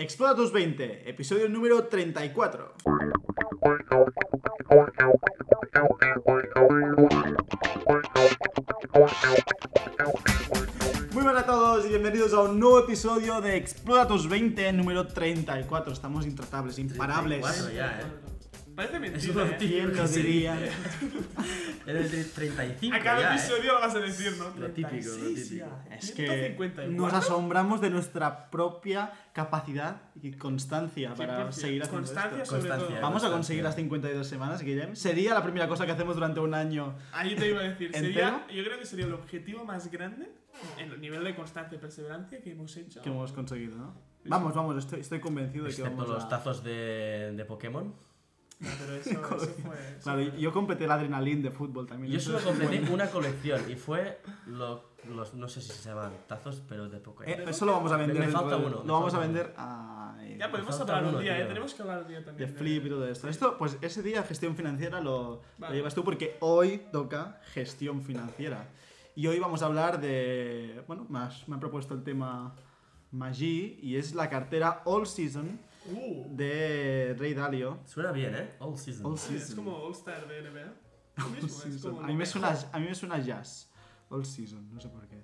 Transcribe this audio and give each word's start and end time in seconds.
Explora 0.00 0.34
tus 0.34 0.50
20, 0.50 1.10
episodio 1.10 1.46
número 1.50 1.84
34. 1.84 2.72
Muy 11.12 11.22
buenas 11.22 11.42
a 11.42 11.46
todos 11.46 11.84
y 11.84 11.90
bienvenidos 11.90 12.32
a 12.32 12.40
un 12.40 12.58
nuevo 12.58 12.78
episodio 12.78 13.42
de 13.42 13.58
Explora 13.58 14.08
tus 14.08 14.26
20, 14.26 14.72
número 14.72 15.06
34. 15.06 15.92
Estamos 15.92 16.24
intratables, 16.24 16.78
imparables. 16.78 17.42
34 17.42 17.76
ya, 17.76 18.00
¿eh? 18.00 18.30
Parece 18.74 19.00
mentira. 19.00 19.44
¿eh? 19.44 19.56
típico 19.58 19.58
¿Quién 19.58 19.96
lo 19.96 20.02
que 20.02 20.08
se 20.08 20.22
diría? 20.22 20.58
dice. 21.92 22.16
Eres 22.16 22.26
de 22.28 22.34
35 22.34 22.96
A 22.96 22.98
cada 23.00 23.20
ya, 23.20 23.32
¿eh? 23.32 23.36
episodio 23.36 23.72
lo 23.74 23.80
vas 23.80 23.94
a 23.94 23.98
decir, 24.00 24.32
¿no? 24.38 24.44
Lo 24.58 24.70
típico, 24.70 24.88
lo 24.90 25.16
36 25.18 25.48
típico. 25.48 25.66
Es 25.90 26.10
que 26.12 26.26
154. 26.26 26.92
nos 26.92 27.12
asombramos 27.12 27.80
de 27.80 27.90
nuestra 27.90 28.50
propia 28.50 29.12
capacidad 29.32 30.02
y 30.22 30.32
constancia 30.32 31.14
para 31.14 31.48
100%. 31.48 31.52
seguir 31.52 31.82
haciendo 31.82 31.98
Constancia 31.98 32.42
esto. 32.42 32.56
sobre 32.56 32.68
Constancia. 32.68 32.96
todo. 32.96 33.02
Vamos 33.02 33.24
a 33.24 33.30
conseguir 33.30 33.62
las 33.64 33.76
52 33.76 34.26
semanas, 34.26 34.62
Guillem. 34.62 34.94
Sería 34.96 35.34
la 35.34 35.42
primera 35.42 35.68
cosa 35.68 35.86
que 35.86 35.92
hacemos 35.92 36.14
durante 36.14 36.40
un 36.40 36.54
año. 36.54 36.94
Ahí 37.12 37.34
te 37.36 37.48
iba 37.48 37.60
a 37.60 37.64
decir, 37.64 37.90
sería, 37.92 38.46
yo 38.52 38.64
creo 38.64 38.78
que 38.78 38.86
sería 38.86 39.06
el 39.06 39.14
objetivo 39.14 39.64
más 39.64 39.90
grande 39.90 40.30
en 40.78 40.90
el 40.90 41.00
nivel 41.00 41.24
de 41.24 41.34
constancia 41.34 41.76
y 41.76 41.78
perseverancia 41.80 42.40
que 42.40 42.50
hemos 42.52 42.76
hecho. 42.76 43.00
que 43.02 43.08
hemos 43.08 43.32
conseguido, 43.32 43.76
¿no? 43.76 43.94
Vamos, 44.24 44.54
vamos, 44.54 44.76
estoy, 44.76 45.00
estoy 45.00 45.18
convencido 45.20 45.64
de 45.64 45.70
que 45.70 45.80
Excepto 45.80 45.96
vamos 46.02 46.14
los 46.14 46.24
a... 46.24 46.28
tazos 46.28 46.62
de, 46.62 47.32
de 47.34 47.44
Pokémon. 47.46 47.94
Pero 48.60 48.94
eso, 49.00 49.10
eso 49.10 49.38
fue. 49.38 49.76
eso 49.96 50.02
Claro, 50.02 50.22
fue- 50.30 50.40
yo 50.40 50.52
completé 50.52 50.84
el 50.84 50.90
adrenalín 50.90 51.42
de 51.42 51.50
fútbol 51.50 51.86
también. 51.86 52.12
Yo 52.12 52.20
solo 52.20 52.38
completé 52.40 52.78
bueno. 52.80 52.94
una 52.94 53.06
colección 53.10 53.62
y 53.70 53.74
fue 53.76 54.20
lo- 54.46 54.90
los, 55.08 55.32
no 55.34 55.48
sé 55.48 55.62
si 55.62 55.72
se 55.72 55.88
llaman 55.88 56.12
tazos, 56.26 56.62
pero 56.68 56.88
de 56.88 57.00
Pokémon. 57.00 57.40
Eh, 57.40 57.44
eso 57.48 57.64
lo 57.64 57.72
vamos 57.72 57.90
a 57.90 57.96
vender. 57.96 58.18
me 58.18 58.28
falta 58.28 58.56
de- 58.58 58.66
uno, 58.66 58.80
me 58.80 58.86
Lo 58.86 58.92
vamos 58.92 59.14
a 59.14 59.18
vender 59.18 59.54
a... 59.56 60.16
Ya 60.38 60.50
podemos 60.50 60.78
hablar 60.78 61.04
un 61.06 61.20
día, 61.20 61.38
¿eh? 61.40 61.46
Tenemos 61.46 61.72
que 61.74 61.82
hablar 61.82 62.02
un 62.02 62.08
día 62.08 62.18
de 62.18 62.24
también. 62.24 62.54
flip 62.54 62.84
y 62.86 62.88
todo 62.90 63.08
esto. 63.08 63.28
Esto, 63.28 63.56
pues 63.58 63.78
ese 63.80 64.02
día 64.02 64.22
gestión 64.22 64.54
financiera 64.56 65.00
lo, 65.00 65.36
lo 65.36 65.42
Vale. 65.58 65.76
llevas 65.76 65.94
tú 65.94 66.04
porque 66.04 66.36
hoy 66.40 66.82
toca 66.92 67.40
gestión 67.54 68.02
financiera. 68.02 68.68
Y 69.16 69.26
hoy 69.26 69.38
vamos 69.38 69.62
a 69.62 69.66
hablar 69.66 70.00
de, 70.00 70.82
bueno, 70.86 71.06
más, 71.08 71.48
me 71.48 71.54
han 71.54 71.60
propuesto 71.60 71.94
el 71.94 72.02
tema 72.04 72.54
Magi 73.10 73.78
y 73.82 73.96
es 73.96 74.14
la 74.14 74.28
cartera 74.30 74.82
All 74.84 75.06
Season 75.06 75.58
Uh, 75.92 76.26
de 76.36 77.14
Rey 77.18 77.34
Dalio. 77.34 77.80
Suena 77.84 78.12
bien, 78.12 78.34
¿eh? 78.34 78.50
All 78.60 78.76
Season. 78.78 79.06
All 79.06 79.18
sí, 79.18 79.34
es 79.36 79.46
Season. 79.46 79.64
como 79.64 79.76
All-Star 79.76 80.26
de 80.28 80.42
NBA. 80.42 80.72
Lo 81.16 81.24
All 81.24 81.30
mismo, 81.32 81.48
es 81.48 81.54
Season. 81.54 81.90
como 81.92 82.04
A 82.04 82.06
mí, 82.06 82.14
me 82.14 82.26
suena, 82.26 82.54
a 82.72 82.78
mí 82.78 82.86
me 82.86 82.94
suena 82.94 83.18
jazz. 83.18 83.70
All 84.08 84.24
Season, 84.24 84.72
no 84.72 84.80
sé 84.80 84.88
por 84.88 85.06
qué. 85.08 85.22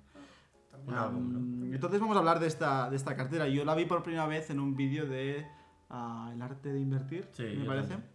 ¿no? 0.85 1.07
Um, 1.09 1.73
entonces 1.73 1.99
vamos 1.99 2.15
a 2.15 2.19
hablar 2.19 2.39
de 2.39 2.47
esta, 2.47 2.89
de 2.89 2.95
esta 2.95 3.15
cartera. 3.15 3.47
Yo 3.47 3.65
la 3.65 3.75
vi 3.75 3.85
por 3.85 4.03
primera 4.03 4.27
vez 4.27 4.49
en 4.49 4.59
un 4.59 4.75
vídeo 4.75 5.05
de 5.07 5.45
ah, 5.89 6.29
El 6.33 6.41
arte 6.41 6.71
de 6.71 6.79
invertir, 6.79 7.27
Sí, 7.33 7.43
me 7.57 7.65
parece. 7.65 7.89
también. 7.89 8.11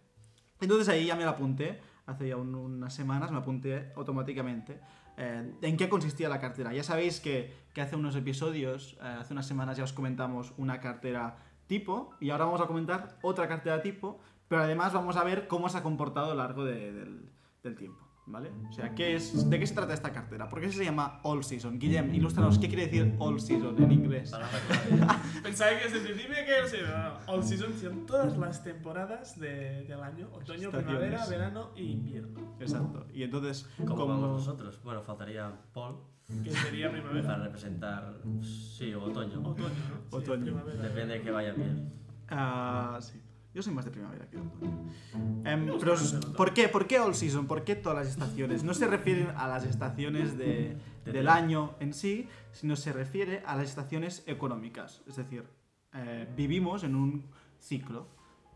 Entonces 0.61 0.87
ahí 0.89 1.05
ya 1.07 1.15
me 1.15 1.25
la 1.25 1.31
apunté, 1.31 1.81
hace 2.05 2.29
ya 2.29 2.37
un- 2.37 2.55
unas 2.55 2.93
semanas 2.93 3.31
me 3.31 3.37
apunté 3.37 3.91
automáticamente. 3.95 4.79
eh, 5.17 5.53
¿En 5.61 5.77
qué 5.77 5.89
consistía 5.89 6.29
la 6.29 6.39
cartera? 6.39 6.73
Ya 6.73 6.83
sabéis 6.83 7.19
que, 7.19 7.53
que 7.73 7.81
hace 7.81 7.95
unos 7.97 8.15
episodios, 8.15 8.97
eh, 9.01 9.17
hace 9.19 9.33
unas 9.33 9.45
semanas 9.45 9.77
ya 9.77 9.83
os 9.83 9.93
comentamos 9.93 10.53
una 10.57 10.79
cartera 10.79 11.37
tipo 11.67 12.11
y 12.19 12.29
ahora 12.29 12.45
vamos 12.45 12.61
a 12.61 12.67
comentar 12.67 13.17
otra 13.21 13.47
cartera 13.47 13.81
tipo, 13.81 14.19
pero 14.47 14.63
además 14.63 14.93
vamos 14.93 15.15
a 15.17 15.23
ver 15.23 15.47
cómo 15.47 15.69
se 15.69 15.77
ha 15.77 15.83
comportado 15.83 16.27
a 16.27 16.35
lo 16.35 16.41
largo 16.41 16.63
de- 16.65 16.91
del, 16.93 17.29
del 17.63 17.75
tiempo. 17.75 17.99
¿Vale? 18.25 18.51
O 18.69 18.71
sea, 18.71 18.95
¿qué 18.95 19.15
es, 19.15 19.49
¿de 19.49 19.59
qué 19.59 19.67
se 19.67 19.73
trata 19.75 19.93
esta 19.93 20.13
cartera? 20.13 20.47
¿Por 20.47 20.61
qué 20.61 20.71
se 20.71 20.85
llama 20.85 21.19
All 21.23 21.43
Season? 21.43 21.77
Guillem, 21.77 22.15
ilústranos, 22.15 22.57
¿qué 22.57 22.69
quiere 22.69 22.85
decir 22.85 23.13
All 23.19 23.37
Season 23.41 23.75
en 23.83 23.91
inglés? 23.91 24.31
Pensaba 25.43 25.71
que 25.77 25.87
es 25.87 25.93
decir, 25.93 26.15
dime 26.15 26.35
que 26.45 26.83
no. 26.83 27.33
All 27.33 27.43
season 27.43 27.73
son 27.73 28.05
todas 28.05 28.37
las 28.37 28.63
temporadas 28.63 29.37
de- 29.39 29.83
del 29.83 30.01
año: 30.01 30.27
otoño, 30.31 30.69
Estaciones. 30.69 30.85
primavera, 30.85 31.25
verano 31.27 31.71
e 31.75 31.83
invierno. 31.83 32.55
Exacto. 32.61 33.05
Y 33.13 33.23
entonces, 33.23 33.67
¿Cómo 33.79 33.89
como- 33.95 34.07
vamos 34.07 34.29
nosotros? 34.29 34.81
Bueno, 34.85 35.03
faltaría 35.03 35.51
Paul 35.73 35.97
Que 36.43 36.51
sería 36.51 36.91
primavera. 36.91 37.27
para 37.27 37.43
representar, 37.43 38.13
sí, 38.41 38.93
otoño. 38.93 39.39
Otoño, 39.41 39.67
¿no? 39.67 40.09
Sí, 40.09 40.15
Otoño. 40.15 40.65
Depende 40.65 41.15
de 41.15 41.21
que 41.21 41.31
vaya 41.31 41.53
bien. 41.53 41.91
Ah, 42.29 42.97
sí. 43.01 43.21
Yo 43.53 43.61
soy 43.61 43.71
más 43.73 43.85
de 43.85 43.91
primavera 43.91 44.27
que 44.29 44.37
de 44.37 44.41
otoño. 44.41 45.73
Gusta 45.73 46.19
pero. 46.21 46.33
¿por 46.33 46.53
qué? 46.53 46.69
¿Por 46.69 46.87
qué 46.87 46.99
all 46.99 47.13
season? 47.13 47.45
¿Por 47.45 47.63
qué 47.63 47.75
todas 47.75 47.99
las 47.99 48.07
estaciones? 48.07 48.63
No 48.63 48.73
se 48.73 48.87
refieren 48.87 49.27
a 49.35 49.47
las 49.47 49.63
estaciones 49.65 50.37
de- 50.37 50.77
De 51.05 51.11
del 51.11 51.27
año 51.27 51.75
en 51.81 51.93
sí, 51.93 52.27
sino 52.53 52.75
se 52.77 52.93
refiere 52.93 53.43
a 53.45 53.55
las 53.57 53.67
estaciones 53.69 54.23
económicas. 54.25 55.01
Es 55.05 55.17
decir, 55.17 55.43
eh, 55.93 56.27
vivimos 56.35 56.83
en 56.83 56.95
un 56.95 57.25
ciclo 57.59 58.07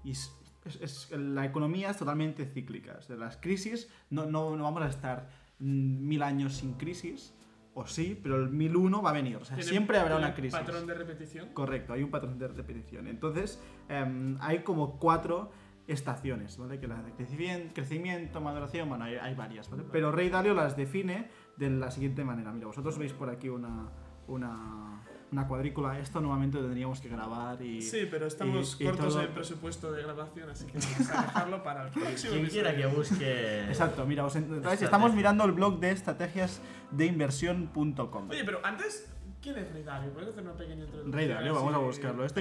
y 0.03 0.11
es- 0.11 0.33
es- 0.65 0.81
es- 0.81 1.11
la 1.11 1.45
economía 1.45 1.91
es 1.91 1.97
totalmente 1.97 2.45
cíclica. 2.45 2.95
O 2.97 3.01
sea, 3.01 3.17
las 3.17 3.37
crisis, 3.37 3.89
no, 4.09 4.25
no, 4.25 4.55
no 4.55 4.63
vamos 4.63 4.81
a 4.81 4.87
estar 4.87 5.29
mm, 5.59 6.07
mil 6.07 6.21
años 6.23 6.53
sin 6.55 6.73
crisis, 6.73 7.33
o 7.77 7.85
sí, 7.85 8.19
pero 8.21 8.37
el 8.37 8.49
1001 8.49 9.01
va 9.03 9.11
a 9.11 9.13
venir. 9.13 9.37
O 9.37 9.45
sea, 9.45 9.61
siempre 9.61 9.99
habrá 9.99 10.17
una 10.17 10.33
crisis. 10.33 10.57
patrón 10.57 10.87
de 10.87 10.95
repetición. 10.95 11.49
Correcto, 11.53 11.93
hay 11.93 12.01
un 12.01 12.09
patrón 12.09 12.39
de 12.39 12.47
repetición. 12.47 13.07
Entonces, 13.07 13.61
em, 13.87 14.35
hay 14.41 14.63
como 14.63 14.97
cuatro 14.97 15.51
estaciones, 15.85 16.57
¿vale? 16.57 16.79
Que 16.79 16.87
la 16.87 17.03
de 17.03 17.11
crecimiento, 17.11 17.75
crecimiento 17.75 18.41
maduración, 18.41 18.89
bueno, 18.89 19.05
hay, 19.05 19.15
hay 19.15 19.35
varias, 19.35 19.69
¿vale? 19.69 19.83
Pero 19.91 20.11
Rey 20.11 20.29
Dalio 20.29 20.55
las 20.55 20.75
define 20.75 21.29
de 21.55 21.69
la 21.69 21.91
siguiente 21.91 22.23
manera. 22.23 22.51
Mira, 22.51 22.65
vosotros 22.65 22.97
veis 22.97 23.13
por 23.13 23.29
aquí 23.29 23.47
una, 23.47 23.91
una, 24.27 25.03
una 25.31 25.47
cuadrícula. 25.47 25.99
Esto 25.99 26.21
nuevamente 26.21 26.57
tendríamos 26.57 26.99
que 27.01 27.09
grabar 27.09 27.61
y... 27.61 27.81
Sí, 27.81 28.07
pero 28.09 28.27
estamos 28.27 28.77
y- 28.79 28.83
y 28.83 28.87
cortos 28.87 29.13
todo- 29.13 29.23
en 29.23 29.31
presupuesto 29.33 29.91
de 29.91 30.03
grabación, 30.03 30.49
así 30.49 30.65
que 30.65 30.77
vamos 30.79 31.09
a 31.11 31.21
dejarlo 31.23 31.63
para 31.63 31.83
el 31.87 31.89
próximo 31.93 32.33
Quien 32.33 32.45
quiera 32.47 32.75
que 32.75 32.85
busque. 32.85 33.63
Exacto, 33.65 34.05
mira, 34.05 34.25
os 34.25 34.35
estamos 34.35 35.13
mirando 35.13 35.43
el 35.45 35.51
blog 35.51 35.79
de 35.79 35.91
estrategiasdeinversión.com. 35.91 38.29
Oye, 38.29 38.43
pero 38.45 38.59
antes, 38.63 39.07
¿quién 39.41 39.57
es 39.57 39.71
Rey 39.73 39.83
Dalio? 39.83 40.11
¿Puedes 40.11 40.29
hacer 40.29 40.43
una 40.43 40.53
pequeña 40.53 40.83
introducción? 40.83 41.13
Rey 41.13 41.27
Dalio, 41.27 41.53
vamos 41.53 41.73
a 41.73 41.77
buscarlo. 41.79 42.23
Este 42.25 42.39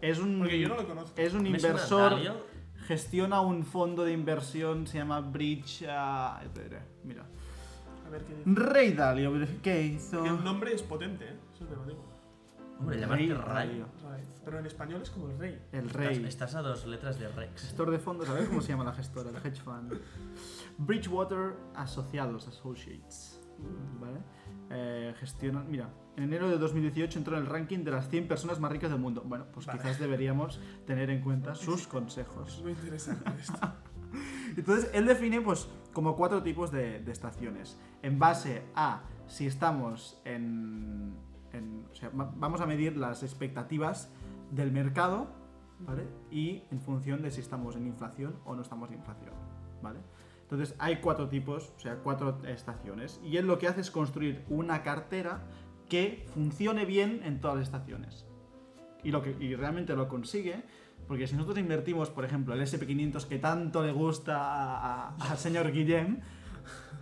es- 0.00 0.18
un, 0.18 0.38
Porque 0.40 0.58
yo 0.60 0.68
no 0.68 0.76
lo 0.76 0.86
conozco. 0.88 1.12
es 1.20 1.34
un 1.34 1.42
¿Me 1.44 1.58
suena 1.58 1.74
inversor... 1.74 2.44
Gestiona 2.86 3.40
un 3.40 3.64
fondo 3.64 4.04
de 4.04 4.12
inversión, 4.12 4.86
se 4.86 4.98
llama 4.98 5.20
Bridge. 5.20 5.86
ah, 5.88 6.42
mira. 7.04 7.24
A 8.06 8.10
ver 8.10 8.20
qué 8.24 8.34
dice. 8.34 8.50
Rey 8.60 8.92
Dalio, 8.92 9.32
¿qué 9.62 9.82
hizo? 9.84 10.18
Porque 10.18 10.28
El 10.28 10.44
nombre 10.44 10.74
es 10.74 10.82
potente, 10.82 11.24
¿eh? 11.24 11.34
Eso 11.54 11.64
te 11.64 11.74
lo 11.76 11.84
digo. 11.86 12.04
Hombre, 12.78 12.96
Rey. 13.06 13.28
Dalio. 13.28 13.42
Rey. 13.44 13.86
Pero 14.44 14.58
en 14.58 14.66
español 14.66 15.00
es 15.02 15.10
como 15.10 15.30
el 15.30 15.38
rey. 15.38 15.62
El 15.72 15.88
rey. 15.90 16.24
estás 16.26 16.54
a 16.54 16.62
dos 16.62 16.86
letras 16.86 17.18
de 17.18 17.28
Rex. 17.28 17.62
Gestor 17.62 17.90
de 17.90 17.98
fondos, 17.98 18.28
a 18.28 18.34
ver 18.34 18.46
cómo 18.46 18.60
se 18.60 18.68
llama 18.68 18.84
la 18.84 18.92
gestora, 18.92 19.30
el 19.30 19.36
hedge 19.36 19.60
fund. 19.62 19.98
Bridgewater 20.78 21.54
Asociados, 21.74 22.48
Associates. 22.48 23.40
¿Vale? 24.00 24.18
Eh, 24.70 25.14
gestiona, 25.18 25.62
mira, 25.62 25.88
en 26.16 26.24
enero 26.24 26.48
de 26.48 26.58
2018 26.58 27.18
entró 27.18 27.36
en 27.36 27.44
el 27.44 27.48
ranking 27.48 27.84
de 27.84 27.90
las 27.92 28.08
100 28.08 28.28
personas 28.28 28.58
más 28.60 28.72
ricas 28.72 28.90
del 28.90 28.98
mundo. 29.00 29.22
Bueno, 29.24 29.46
pues 29.52 29.66
Vale. 29.66 29.78
quizás 29.78 29.98
deberíamos 29.98 30.60
tener 30.86 31.10
en 31.10 31.20
cuenta 31.22 31.54
sus 31.54 31.82
Es 31.82 31.86
consejos. 31.86 32.60
muy 32.62 32.72
interesante 32.72 33.30
esto. 33.40 33.58
Entonces, 34.56 34.90
él 34.92 35.06
define 35.06 35.40
pues 35.40 35.68
como 35.92 36.16
cuatro 36.16 36.42
tipos 36.42 36.70
de, 36.70 37.00
de 37.00 37.12
estaciones. 37.12 37.78
En 38.02 38.18
base 38.18 38.62
a 38.74 39.02
si 39.26 39.46
estamos 39.46 40.20
en... 40.24 41.14
en- 41.54 41.86
o 41.90 41.94
sea, 41.94 42.10
va- 42.10 42.32
vamos 42.36 42.60
a 42.60 42.66
medir 42.66 42.96
las 42.96 43.22
expectativas 43.22 44.10
del 44.50 44.72
mercado, 44.72 45.28
¿vale? 45.80 46.06
Y 46.30 46.62
en 46.70 46.80
función 46.80 47.22
de 47.22 47.30
si 47.30 47.40
estamos 47.40 47.76
en 47.76 47.86
inflación 47.86 48.36
o 48.44 48.54
no 48.54 48.62
estamos 48.62 48.88
en 48.90 48.96
inflación, 48.98 49.32
¿vale? 49.82 50.00
Entonces, 50.42 50.74
hay 50.78 50.96
cuatro 50.96 51.28
tipos, 51.28 51.72
o 51.76 51.80
sea, 51.80 51.96
cuatro 51.96 52.38
estaciones. 52.46 53.20
Y 53.24 53.38
él 53.38 53.46
lo 53.46 53.58
que 53.58 53.66
hace 53.66 53.80
es 53.80 53.90
construir 53.90 54.44
una 54.48 54.82
cartera 54.82 55.42
que 55.88 56.26
funcione 56.34 56.84
bien 56.84 57.20
en 57.24 57.40
todas 57.40 57.56
las 57.56 57.66
estaciones. 57.68 58.26
Y, 59.02 59.10
lo 59.10 59.22
que, 59.22 59.36
y 59.40 59.54
realmente 59.54 59.94
lo 59.96 60.08
consigue 60.08 60.62
porque 61.06 61.26
si 61.26 61.34
nosotros 61.34 61.58
invertimos, 61.58 62.08
por 62.08 62.24
ejemplo, 62.24 62.54
el 62.54 62.60
SP500 62.62 63.26
que 63.26 63.38
tanto 63.38 63.82
le 63.82 63.92
gusta 63.92 65.08
al 65.10 65.36
señor 65.38 65.70
Guillem, 65.72 66.20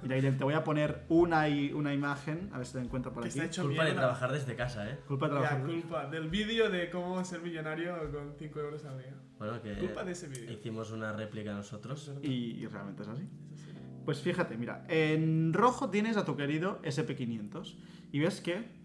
mira 0.03 0.17
Guillem, 0.17 0.37
te 0.39 0.45
voy 0.45 0.55
a 0.55 0.65
poner 0.65 1.05
una, 1.09 1.49
i- 1.49 1.73
una 1.73 1.93
imagen, 1.95 2.51
a 2.53 2.59
ver 2.59 2.67
si 2.67 2.77
la 2.77 2.83
encuentro 2.85 3.13
por 3.13 3.23
Que 3.23 3.29
aquí. 3.31 3.39
está 3.39 3.47
hecho 3.51 3.63
Culpa 3.63 3.83
de 3.85 3.91
mierda. 3.91 4.01
trabajar 4.03 4.33
desde 4.33 4.55
casa, 4.57 4.89
¿eh? 4.91 4.99
Culpa 5.07 5.29
de 5.29 5.35
Ya, 5.35 5.41
trabajar. 5.41 5.67
culpa 5.71 6.07
del 6.07 6.29
vídeo 6.29 6.71
de 6.71 6.91
cómo 6.91 7.25
ser 7.25 7.41
millonario 7.43 7.95
con 8.13 8.35
5 8.39 8.61
euros 8.61 8.85
al 8.85 8.99
día. 8.99 9.15
Bueno, 9.39 9.61
que 9.63 9.77
Culpa 9.79 10.05
de 10.05 10.13
ese 10.13 10.29
vídeo. 10.29 10.53
hicimos 10.53 10.91
una 10.93 11.13
réplica 11.13 11.53
nosotros. 11.53 12.13
Y, 12.23 12.29
y 12.63 12.67
realmente 12.67 13.03
es 13.03 13.09
así. 13.09 13.23
Eso 13.55 13.65
sí. 13.71 13.77
Pues 14.05 14.21
fíjate, 14.21 14.57
mira, 14.57 14.85
en 14.89 15.53
rojo 15.53 15.91
tienes 15.91 16.17
a 16.17 16.25
tu 16.25 16.37
querido 16.37 16.81
SP500 16.83 17.77
y 18.13 18.19
ves 18.21 18.41
que... 18.41 18.81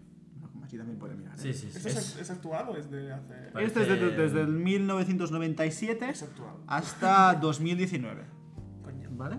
Aquí 0.63 0.77
también 0.77 0.99
puede 0.99 1.15
mirar. 1.15 1.33
¿eh? 1.33 1.37
Sí, 1.41 1.53
sí, 1.53 1.71
sí. 1.71 1.77
¿Esto 1.77 1.89
es, 1.99 2.17
es 2.17 2.29
actual 2.29 2.67
o 2.67 2.75
es 2.75 2.91
de 2.91 3.13
hace.? 3.13 3.33
Este 3.57 3.81
es 3.83 3.87
desde, 3.87 3.95
Parece- 4.01 4.17
desde 4.21 4.41
el 4.41 4.47
1997 4.49 6.09
Es 6.09 6.25
hasta 6.67 7.33
2019, 7.35 8.23
Coño, 8.83 9.09
¿vale? 9.13 9.37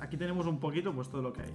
Aquí 0.00 0.16
tenemos 0.16 0.46
un 0.46 0.60
poquito 0.60 0.92
pues 0.92 1.08
todo 1.08 1.22
lo 1.22 1.32
que 1.32 1.42
hay. 1.42 1.54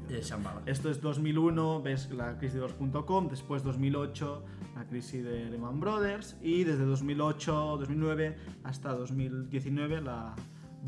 Esto 0.65 0.89
es 0.89 1.01
2001, 1.01 1.81
ves 1.81 2.11
la 2.11 2.37
crisis 2.37 2.55
de 2.55 2.61
los 2.61 2.73
.com, 3.05 3.27
después 3.29 3.63
2008 3.63 4.43
la 4.75 4.85
crisis 4.85 5.23
de 5.23 5.49
Lehman 5.49 5.79
Brothers 5.79 6.37
y 6.41 6.63
desde 6.63 6.83
2008, 6.85 7.77
2009 7.79 8.37
hasta 8.63 8.93
2019 8.93 10.01
la 10.01 10.35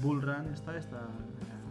bull 0.01 0.21
run 0.21 0.53
esta, 0.53 0.77
esta 0.77 1.09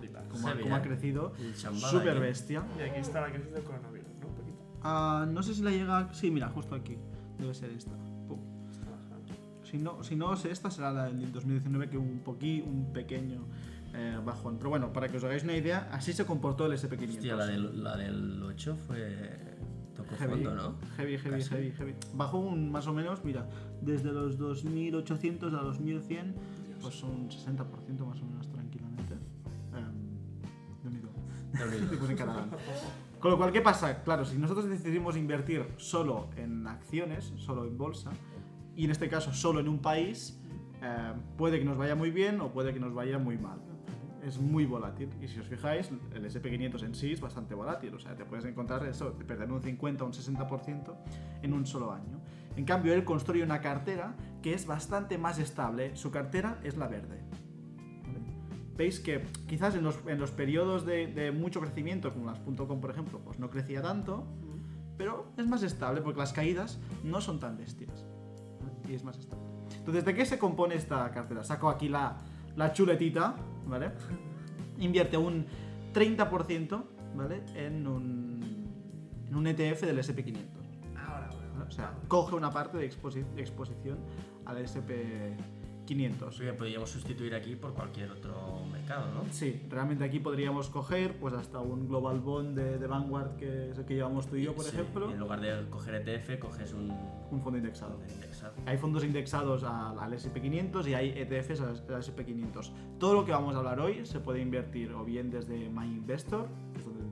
eh, 0.03 0.13
como, 0.31 0.61
como 0.61 0.75
ha 0.75 0.79
¿eh? 0.79 0.83
crecido, 0.83 1.33
El 1.39 1.55
Shambhala 1.55 1.89
súper 1.89 2.11
aquí. 2.11 2.21
bestia. 2.21 2.65
Y 2.79 2.83
aquí 2.83 3.01
está 3.01 3.21
la 3.21 3.31
crisis 3.33 3.53
del 3.53 3.63
coronavirus, 3.63 4.09
¿no? 4.21 4.29
Un 4.29 4.35
poquito. 4.35 4.59
Ah, 4.83 5.27
no 5.31 5.43
sé 5.43 5.55
si 5.55 5.63
la 5.63 5.71
llega, 5.71 6.13
sí, 6.13 6.31
mira, 6.31 6.49
justo 6.49 6.75
aquí, 6.75 6.97
debe 7.39 7.55
ser 7.55 7.71
esta. 7.71 7.93
Pum. 8.27 8.41
Está 8.71 8.87
bajando. 8.91 9.35
Si 9.65 9.79
no, 9.79 10.03
si 10.03 10.17
no 10.17 10.33
es 10.35 10.45
esta, 10.45 10.71
será 10.71 10.93
la 10.93 11.05
del 11.07 11.33
2019 11.33 11.89
que 11.91 11.99
hubo 11.99 12.07
un 12.07 12.21
poquí, 12.21 12.63
un 12.67 12.93
pequeño 12.93 13.47
eh, 13.95 14.19
bajón. 14.25 14.59
Pero 14.59 14.71
bueno, 14.71 14.93
para 14.93 15.09
que 15.09 15.17
os 15.17 15.25
hagáis 15.25 15.45
una 15.45 15.57
idea, 15.57 15.89
así 15.93 16.13
se 16.13 16.25
comportó 16.25 16.67
el 16.67 16.73
SP500. 16.73 17.09
Hostia, 17.09 17.37
la 17.37 17.47
del, 17.47 17.83
la 17.83 17.97
del 17.97 18.43
8 18.43 18.77
fue. 18.77 19.57
Tocó 19.95 20.15
Heavy, 20.17 20.45
fondo, 20.45 20.55
¿no? 20.55 20.75
Heavy, 20.97 21.19
heavy, 21.19 21.39
Casi. 21.39 21.51
heavy, 21.51 21.73
heavy. 21.73 21.95
Bajó 22.15 22.39
un 22.39 22.71
más 22.71 22.87
o 22.87 22.93
menos, 22.93 23.25
mira, 23.25 23.49
desde 23.81 24.13
los 24.13 24.39
2800 24.39 25.53
a 25.55 25.63
los 25.63 25.81
1100, 25.81 26.35
pues 26.81 27.03
un 27.03 27.29
60% 27.29 28.07
más 28.07 28.21
o 28.21 28.27
menos 28.27 28.49
tranquilamente. 28.53 29.15
Em. 29.75 30.09
Con 33.19 33.33
lo 33.33 33.37
cual, 33.37 33.51
¿qué 33.51 33.61
pasa? 33.61 34.05
Claro, 34.05 34.25
si 34.25 34.39
nosotros 34.39 34.69
decidimos 34.69 35.17
invertir 35.17 35.67
solo 35.77 36.31
en 36.37 36.69
acciones, 36.69 37.33
solo 37.37 37.65
en 37.65 37.77
bolsa, 37.77 38.13
y 38.77 38.85
en 38.85 38.93
este 38.93 39.09
caso 39.09 39.33
solo 39.33 39.59
en 39.59 39.69
un 39.69 39.81
país, 39.81 40.41
eh, 40.81 41.13
puede 41.37 41.59
que 41.59 41.65
nos 41.65 41.77
vaya 41.77 41.97
muy 41.97 42.13
bien 42.13 42.41
o 42.41 42.53
puede 42.53 42.73
que 42.73 42.79
nos 42.79 42.95
vaya 42.95 43.19
muy 43.19 43.37
mal. 43.37 43.59
Es 44.29 44.39
muy 44.39 44.67
volátil. 44.67 45.09
Y 45.23 45.29
si 45.29 45.41
os 45.41 45.47
fijáis, 45.47 45.91
el 46.13 46.23
SP500 46.23 46.83
en 46.85 46.95
sí 46.95 47.13
es 47.13 47.21
bastante 47.21 47.55
volátil. 47.55 47.95
O 47.95 47.99
sea, 47.99 48.15
te 48.15 48.27
puedes 48.27 48.45
encontrar 48.45 48.85
eso, 48.85 49.13
de 49.13 49.25
perder 49.25 49.51
un 49.51 49.63
50 49.63 50.05
o 50.05 50.07
un 50.07 50.13
60% 50.13 50.95
en 51.41 51.53
un 51.55 51.67
solo 51.67 51.93
año. 51.93 52.21
En 52.55 52.67
cambio, 52.67 52.93
él 52.93 53.05
construye 53.05 53.43
una 53.43 53.63
cartera 53.63 54.15
que 54.43 54.53
es 54.53 54.67
bastante 54.67 55.17
más 55.17 55.39
estable. 55.39 55.97
Su 55.97 56.11
cartera 56.11 56.59
es 56.63 56.77
la 56.77 56.89
verde. 56.89 57.23
¿vale? 58.03 58.21
Veis 58.77 59.01
que 59.01 59.25
quizás 59.47 59.75
en 59.75 59.83
los, 59.83 59.99
en 60.07 60.21
los 60.21 60.31
periodos 60.31 60.85
de, 60.85 61.07
de 61.07 61.33
mucho 61.33 61.63
crecimiento, 61.63 62.13
como 62.13 62.27
las 62.27 62.39
.com 62.41 62.81
por 62.83 62.91
ejemplo, 62.91 63.21
pues 63.25 63.39
no 63.39 63.49
crecía 63.49 63.81
tanto, 63.81 64.27
pero 64.99 65.33
es 65.39 65.47
más 65.47 65.63
estable 65.63 66.03
porque 66.03 66.19
las 66.19 66.35
caídas 66.35 66.79
no 67.03 67.23
son 67.23 67.41
tan 67.41 67.57
bestias. 67.57 68.05
¿vale? 68.61 68.93
Y 68.93 68.95
es 68.95 69.05
más 69.05 69.17
estable. 69.17 69.47
Entonces, 69.79 70.05
¿de 70.05 70.15
qué 70.15 70.27
se 70.27 70.39
compone 70.39 70.75
esta 70.75 71.11
cartera? 71.13 71.43
Saco 71.45 71.71
aquí 71.71 71.89
la, 71.89 72.19
la 72.57 72.73
chuletita, 72.73 73.37
¿vale? 73.69 73.91
Invierte 74.79 75.17
un 75.17 75.47
30%, 75.93 76.85
¿vale? 77.15 77.43
En 77.55 77.87
un, 77.87 78.41
en 79.29 79.35
un 79.37 79.47
ETF 79.47 79.83
del 79.83 79.99
SP500. 79.99 80.37
Ahora, 80.97 81.29
ahora. 81.31 81.65
O 81.67 81.71
sea, 81.71 81.95
coge 82.09 82.35
una 82.35 82.51
parte 82.51 82.79
de 82.79 82.91
exposi- 82.91 83.27
exposición 83.37 83.99
al 84.47 84.59
SP500. 84.59 85.37
Eso 86.29 86.43
que 86.43 86.53
podríamos 86.53 86.91
sustituir 86.91 87.35
aquí 87.35 87.57
por 87.57 87.73
cualquier 87.75 88.11
otro 88.11 88.65
mercado, 88.71 89.07
¿no? 89.15 89.25
Sí, 89.33 89.63
realmente 89.69 90.05
aquí 90.05 90.19
podríamos 90.19 90.69
coger 90.69 91.15
pues 91.19 91.35
hasta 91.35 91.61
un 91.61 91.89
Global 91.89 92.21
Bond 92.21 92.57
de, 92.57 92.79
de 92.79 92.87
Vanguard, 92.87 93.37
que 93.37 93.71
es 93.71 93.79
el 93.79 93.85
que 93.85 93.95
llevamos 93.95 94.27
tú 94.27 94.37
y 94.37 94.45
yo, 94.45 94.55
por 94.55 94.65
Sí, 94.65 94.77
ejemplo, 94.77 95.11
en 95.11 95.19
lugar 95.19 95.41
de 95.41 95.69
coger 95.71 95.95
ETF, 96.07 96.39
coges 96.39 96.73
un. 96.73 96.91
un 97.31 97.41
fondo 97.43 97.59
indexado. 97.59 97.99
fondo 97.99 98.13
indexado. 98.15 98.53
Hay 98.67 98.77
fondos 98.79 99.05
indexados 99.05 99.65
al, 99.65 99.99
al 99.99 100.13
SP500 100.13 100.87
y 100.89 100.95
hay 100.95 101.11
ETFs 101.17 101.61
al, 101.61 101.69
al 101.95 102.03
SP500. 102.03 102.71
Todo 102.99 103.15
lo 103.15 103.25
que 103.25 103.33
vamos 103.33 103.55
a 103.55 103.59
hablar 103.59 103.81
hoy 103.81 104.05
se 104.05 104.21
puede 104.21 104.41
invertir 104.41 104.93
o 104.93 105.05
bien 105.05 105.31
desde 105.31 105.69
My 105.71 105.87
Investor, 105.87 106.47
que 106.73 106.79
es 106.81 106.85
donde 106.85 107.09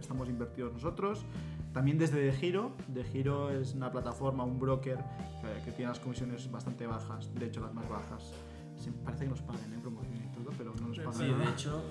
estamos 0.00 0.28
invertidos 0.28 0.72
nosotros, 0.72 1.24
también 1.72 1.98
desde 1.98 2.20
De 2.20 2.32
Giro. 2.32 2.72
De 2.88 3.04
Giro 3.04 3.50
es 3.50 3.74
una 3.74 3.90
plataforma, 3.90 4.44
un 4.44 4.58
broker 4.58 4.96
que, 4.96 5.64
que 5.64 5.72
tiene 5.72 5.90
las 5.90 6.00
comisiones 6.00 6.50
bastante 6.50 6.86
bajas, 6.86 7.32
de 7.34 7.46
hecho 7.46 7.60
las 7.60 7.72
más 7.74 7.88
bajas. 7.88 8.32
Sí, 8.76 8.90
parece 9.04 9.24
que 9.24 9.30
nos 9.30 9.42
pagan 9.42 9.74
en 9.74 9.80
promoción 9.82 10.16
y 10.16 10.34
todo, 10.34 10.50
pero 10.56 10.72
no 10.80 10.88
nos 10.88 10.98
pagan 10.98 11.12
Sí, 11.14 11.24
nada. 11.30 11.44
de 11.44 11.50
hecho, 11.50 11.82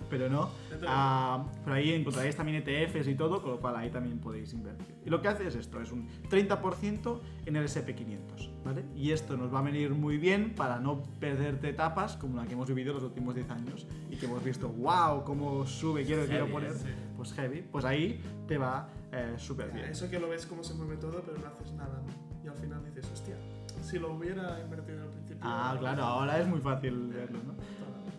pero 0.10 0.30
no. 0.30 0.48
Ah, 0.86 1.44
pero 1.64 1.76
ahí 1.76 1.92
encontraréis 1.92 2.34
también 2.34 2.62
ETFs 2.66 3.06
y 3.08 3.14
todo, 3.14 3.42
con 3.42 3.52
lo 3.52 3.60
cual 3.60 3.76
ahí 3.76 3.90
también 3.90 4.18
podéis 4.18 4.54
invertir. 4.54 4.94
Y 5.04 5.10
lo 5.10 5.20
que 5.20 5.28
hace 5.28 5.46
es 5.46 5.54
esto, 5.54 5.80
es 5.82 5.92
un 5.92 6.08
30% 6.30 7.20
en 7.44 7.56
el 7.56 7.64
SP500, 7.66 8.50
¿vale? 8.64 8.84
Y 8.94 9.10
esto 9.10 9.36
nos 9.36 9.52
va 9.52 9.58
a 9.58 9.62
venir 9.62 9.90
muy 9.90 10.16
bien 10.16 10.54
para 10.54 10.78
no 10.80 11.02
perderte 11.20 11.68
etapas 11.68 12.16
como 12.16 12.38
la 12.38 12.46
que 12.46 12.54
hemos 12.54 12.68
vivido 12.68 12.94
los 12.94 13.02
últimos 13.02 13.34
10 13.34 13.50
años 13.50 13.86
y 14.10 14.16
que 14.16 14.24
hemos 14.24 14.42
visto, 14.42 14.68
wow, 14.68 15.24
cómo 15.24 15.66
sube, 15.66 16.04
quiero, 16.06 16.24
quiero 16.24 16.50
poner. 16.50 16.72
Pues 17.16 17.32
heavy, 17.32 17.62
pues 17.62 17.84
ahí 17.84 18.20
te 18.46 18.58
va 18.58 18.88
eh, 19.12 19.34
súper 19.38 19.72
bien. 19.72 19.86
Eso 19.86 20.08
que 20.10 20.18
lo 20.18 20.28
ves 20.28 20.46
cómo 20.46 20.62
se 20.62 20.74
mueve 20.74 20.96
todo, 20.96 21.22
pero 21.24 21.38
no 21.38 21.46
haces 21.46 21.72
nada. 21.72 22.02
¿no? 22.04 22.44
Y 22.44 22.48
al 22.48 22.56
final 22.56 22.84
dices, 22.84 23.10
hostia, 23.12 23.36
si 23.82 23.98
lo 23.98 24.12
hubiera 24.14 24.60
invertido 24.60 25.02
al 25.02 25.08
principio. 25.10 25.40
Ah, 25.42 25.76
claro, 25.78 26.02
ahora 26.04 26.38
es 26.40 26.46
muy 26.46 26.60
fácil 26.60 27.08
verlo, 27.08 27.38
¿no? 27.44 27.54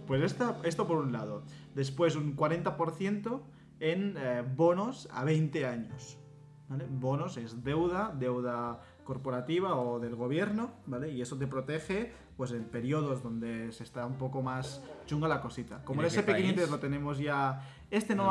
Pues 0.06 0.22
esta- 0.24 0.58
esto 0.64 0.88
por 0.88 0.98
un 0.98 1.12
lado. 1.12 1.44
Después 1.76 2.16
un 2.16 2.36
40% 2.36 3.42
en 3.80 4.16
eh, 4.18 4.44
bonos 4.56 5.08
a 5.12 5.24
20 5.24 5.66
años. 5.66 6.18
¿Vale? 6.70 6.86
Bonos 6.90 7.38
es 7.38 7.64
deuda, 7.64 8.14
deuda 8.18 8.82
corporativa 9.04 9.76
o 9.76 10.00
del 10.00 10.16
gobierno, 10.16 10.72
¿vale? 10.86 11.12
Y 11.12 11.22
eso 11.22 11.38
te 11.38 11.48
protege 11.48 12.12
pues 12.36 12.52
en 12.52 12.66
periodos 12.66 13.24
donde 13.24 13.72
se 13.72 13.84
está 13.84 14.06
un 14.06 14.16
poco 14.16 14.42
más 14.42 14.84
chunga 15.06 15.28
la 15.28 15.42
cosita. 15.42 15.84
Como 15.84 16.02
¿Y 16.02 16.06
el 16.06 16.12
de 16.12 16.24
qué 16.24 16.32
SP500 16.32 16.56
país? 16.56 16.70
lo 16.70 16.80
tenemos 16.80 17.18
ya... 17.18 17.62
Este 17.90 18.16
No 18.16 18.26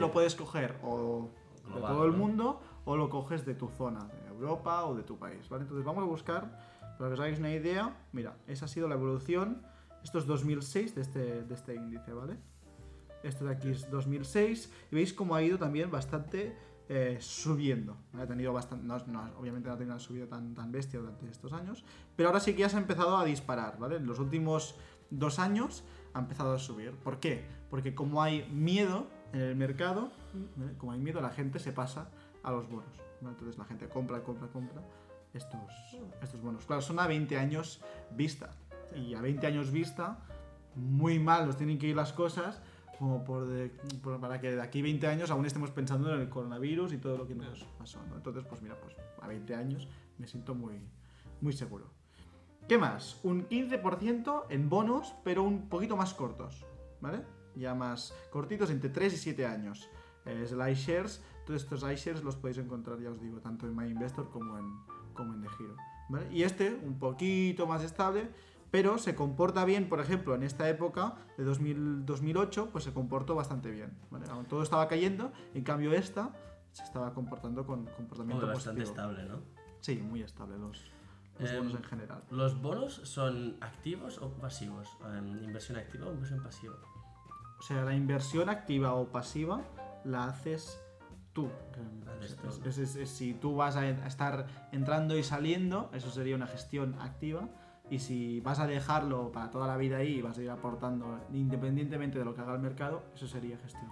lo 0.00 0.10
puedes 0.10 0.34
coger 0.34 0.76
o 0.82 1.30
de 1.74 1.80
todo 1.80 2.04
el 2.06 2.12
¿no? 2.12 2.18
mundo 2.18 2.60
o 2.84 2.96
lo 2.96 3.08
coges 3.08 3.44
de 3.44 3.54
tu 3.54 3.68
zona, 3.68 4.04
de 4.06 4.28
Europa 4.28 4.84
o 4.86 4.94
de 4.94 5.02
tu 5.02 5.18
país, 5.18 5.48
¿vale? 5.48 5.62
Entonces 5.62 5.84
vamos 5.84 6.02
a 6.02 6.06
buscar, 6.06 6.58
para 6.98 7.10
que 7.10 7.14
os 7.14 7.20
hagáis 7.20 7.38
una 7.38 7.52
idea, 7.52 7.96
mira, 8.12 8.36
esa 8.48 8.64
ha 8.64 8.68
sido 8.68 8.88
la 8.88 8.96
evolución, 8.96 9.62
esto 10.02 10.18
es 10.18 10.26
2006 10.26 10.94
de 10.96 11.00
este, 11.02 11.44
de 11.44 11.54
este 11.54 11.74
índice, 11.76 12.12
¿vale? 12.12 12.36
Esto 13.22 13.44
de 13.44 13.52
aquí 13.52 13.70
es 13.70 13.88
2006 13.88 14.72
y 14.90 14.94
veis 14.96 15.12
cómo 15.12 15.36
ha 15.36 15.42
ido 15.42 15.58
también 15.58 15.90
bastante 15.90 16.56
eh, 16.88 17.18
subiendo. 17.20 17.96
Ha 18.14 18.26
tenido 18.26 18.52
bastante, 18.52 18.86
no, 18.86 18.96
obviamente 19.38 19.68
no 19.68 19.74
ha 19.74 19.78
tenido 19.78 19.94
una 19.94 20.00
subida 20.00 20.26
tan, 20.26 20.54
tan 20.54 20.72
bestia 20.72 21.00
durante 21.00 21.28
estos 21.28 21.52
años, 21.52 21.84
pero 22.16 22.28
ahora 22.28 22.40
sí 22.40 22.52
que 22.54 22.60
ya 22.60 22.66
ha 22.66 22.80
empezado 22.80 23.16
a 23.16 23.24
disparar, 23.24 23.78
¿vale? 23.78 23.96
En 23.96 24.06
los 24.06 24.18
últimos 24.18 24.74
dos 25.10 25.38
años 25.38 25.84
ha 26.14 26.18
empezado 26.18 26.54
a 26.54 26.58
subir. 26.58 26.92
¿Por 26.92 27.20
qué? 27.20 27.44
Porque 27.70 27.94
como 27.94 28.22
hay 28.22 28.48
miedo 28.50 29.06
en 29.32 29.40
el 29.40 29.56
mercado, 29.56 30.10
como 30.78 30.92
hay 30.92 31.00
miedo, 31.00 31.20
la 31.20 31.30
gente 31.30 31.58
se 31.58 31.72
pasa 31.72 32.08
a 32.42 32.50
los 32.50 32.68
bonos. 32.68 33.00
Entonces 33.20 33.56
la 33.56 33.64
gente 33.64 33.88
compra, 33.88 34.22
compra, 34.22 34.48
compra 34.48 34.82
estos, 35.32 35.60
estos 36.20 36.40
bonos. 36.42 36.64
Claro, 36.66 36.82
son 36.82 36.98
a 36.98 37.06
20 37.06 37.38
años 37.38 37.80
vista. 38.10 38.50
Y 38.94 39.14
a 39.14 39.20
20 39.20 39.46
años 39.46 39.70
vista, 39.70 40.18
muy 40.74 41.18
mal 41.18 41.46
nos 41.46 41.56
tienen 41.56 41.78
que 41.78 41.86
ir 41.86 41.96
las 41.96 42.12
cosas 42.12 42.60
como 42.98 43.24
por 43.24 43.46
de- 43.46 43.70
por- 44.02 44.20
para 44.20 44.40
que 44.40 44.52
de 44.52 44.60
aquí 44.62 44.82
20 44.82 45.06
años 45.06 45.30
aún 45.30 45.44
estemos 45.46 45.70
pensando 45.70 46.12
en 46.14 46.20
el 46.20 46.28
coronavirus 46.28 46.92
y 46.92 46.98
todo 46.98 47.16
lo 47.18 47.26
que 47.26 47.34
nos 47.34 47.64
pasó. 47.78 47.98
¿no? 48.08 48.16
Entonces, 48.16 48.44
pues 48.48 48.62
mira, 48.62 48.76
pues 48.80 48.94
a 49.20 49.26
20 49.26 49.54
años 49.54 49.88
me 50.18 50.26
siento 50.26 50.54
muy, 50.54 50.80
muy 51.40 51.52
seguro. 51.52 51.86
¿Qué 52.68 52.78
más? 52.78 53.18
Un 53.24 53.48
15% 53.48 54.46
en 54.50 54.68
bonos, 54.68 55.14
pero 55.24 55.42
un 55.42 55.68
poquito 55.68 55.96
más 55.96 56.14
cortos, 56.14 56.64
¿vale? 57.00 57.22
Ya 57.56 57.74
más 57.74 58.14
cortitos, 58.30 58.70
entre 58.70 58.88
3 58.90 59.12
y 59.14 59.16
7 59.16 59.46
años. 59.46 59.90
Eh, 60.24 60.42
Es 60.44 60.52
el 60.52 60.60
iShares, 60.70 61.20
todos 61.44 61.62
estos 61.64 61.82
iShares 61.82 62.22
los 62.22 62.36
podéis 62.36 62.58
encontrar, 62.58 63.00
ya 63.00 63.10
os 63.10 63.20
digo, 63.20 63.40
tanto 63.40 63.66
en 63.66 63.74
MyInvestor 63.74 64.30
como 64.30 64.56
en, 64.58 64.64
como 65.12 65.34
en 65.34 65.42
The 65.42 65.48
Giro, 65.58 65.76
¿vale? 66.08 66.26
Y 66.32 66.44
este, 66.44 66.72
un 66.72 66.98
poquito 67.00 67.66
más 67.66 67.82
estable, 67.82 68.28
pero 68.72 68.98
se 68.98 69.14
comporta 69.14 69.64
bien, 69.64 69.88
por 69.88 70.00
ejemplo, 70.00 70.34
en 70.34 70.42
esta 70.42 70.68
época 70.68 71.14
de 71.38 71.44
2000, 71.44 72.04
2008, 72.06 72.70
pues 72.72 72.82
se 72.84 72.92
comportó 72.92 73.34
bastante 73.36 73.70
bien, 73.70 73.96
¿vale? 74.10 74.26
Todo 74.48 74.62
estaba 74.62 74.88
cayendo, 74.88 75.30
en 75.54 75.62
cambio 75.62 75.92
esta 75.92 76.30
se 76.72 76.82
estaba 76.82 77.12
comportando 77.12 77.66
con 77.66 77.84
comportamiento 77.84 78.46
bastante 78.46 78.80
positivo. 78.80 79.06
estable, 79.10 79.28
¿no? 79.28 79.42
Sí, 79.80 79.96
muy 79.98 80.22
estable 80.22 80.56
los, 80.58 80.90
los 81.38 81.50
Em, 81.50 81.58
bonos 81.58 81.74
en 81.74 81.84
general. 81.84 82.22
¿Los 82.30 82.60
bonos 82.62 82.94
son 83.04 83.58
activos 83.60 84.16
o 84.18 84.30
pasivos? 84.32 84.88
Em, 85.16 85.44
¿Inversión 85.44 85.76
activa 85.78 86.06
o 86.06 86.12
inversión 86.12 86.42
pasiva? 86.42 86.74
O 87.58 87.62
sea, 87.62 87.84
la 87.84 87.94
inversión 87.94 88.48
activa 88.48 88.94
o 88.94 89.06
pasiva 89.12 89.60
la 90.04 90.24
haces 90.24 90.80
tú. 91.34 91.48
Es- 92.22 92.78
es- 92.78 92.96
es- 92.96 93.10
si 93.10 93.34
tú 93.34 93.54
vas 93.54 93.76
a 93.76 93.86
estar 93.88 94.46
entrando 94.72 95.16
y 95.16 95.22
saliendo, 95.22 95.90
eso 95.92 96.10
sería 96.10 96.36
una 96.36 96.46
gestión 96.46 96.94
activa. 97.00 97.48
Y 97.92 97.98
si 97.98 98.40
vas 98.40 98.58
a 98.58 98.66
dejarlo 98.66 99.30
para 99.32 99.50
toda 99.50 99.66
la 99.66 99.76
vida 99.76 99.98
ahí 99.98 100.14
y 100.14 100.22
vas 100.22 100.38
a 100.38 100.42
ir 100.42 100.48
aportando 100.50 101.20
independientemente 101.32 102.18
de 102.18 102.24
lo 102.24 102.34
que 102.34 102.40
haga 102.40 102.54
el 102.54 102.60
mercado, 102.60 103.02
eso 103.14 103.26
sería 103.26 103.58
gestión 103.58 103.90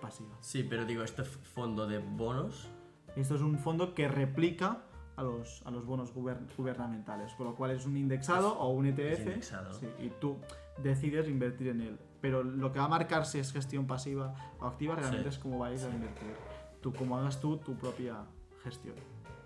pasiva. 0.00 0.30
Sí, 0.40 0.62
pero 0.62 0.84
digo, 0.84 1.02
este 1.02 1.24
fondo 1.24 1.86
de 1.88 1.98
bonos 1.98 2.68
Esto 3.16 3.34
es 3.34 3.40
un 3.42 3.58
fondo 3.58 3.94
que 3.94 4.06
replica 4.06 4.78
a 5.16 5.22
los, 5.24 5.60
a 5.66 5.70
los 5.72 5.84
bonos 5.84 6.14
guber- 6.14 6.46
gubernamentales, 6.56 7.34
con 7.34 7.46
lo 7.46 7.54
cual 7.56 7.72
es 7.72 7.84
un 7.84 7.96
indexado 7.96 8.56
o 8.58 8.70
un 8.70 8.86
ETF. 8.86 9.18
indexado. 9.26 9.74
sí, 9.74 9.86
y 10.00 10.08
tú 10.20 10.36
decides 10.82 11.28
invertir 11.28 11.68
en 11.68 11.80
él. 11.82 11.98
Pero 12.20 12.42
lo 12.44 12.72
que 12.72 12.78
va 12.78 12.84
a 12.84 12.88
marcar 12.88 13.26
si 13.26 13.38
es 13.40 13.52
gestión 13.52 13.86
pasiva 13.88 14.34
o 14.60 14.66
activa 14.66 14.94
realmente 14.94 15.24
Sí. 15.30 15.36
es 15.36 15.38
cómo 15.38 15.58
vais 15.58 15.82
a 15.84 15.90
invertir. 15.90 16.32
Tú, 16.80 16.92
cómo 16.94 17.18
hagas 17.18 17.40
tú 17.40 17.56
tu 17.58 17.74
propia 17.74 18.24
gestión. 18.62 18.94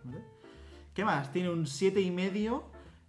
¿vale? 0.04 0.22
¿Qué 0.94 1.04
más? 1.04 1.32
Tiene 1.32 1.50
un 1.50 1.64
7,5 1.64 2.62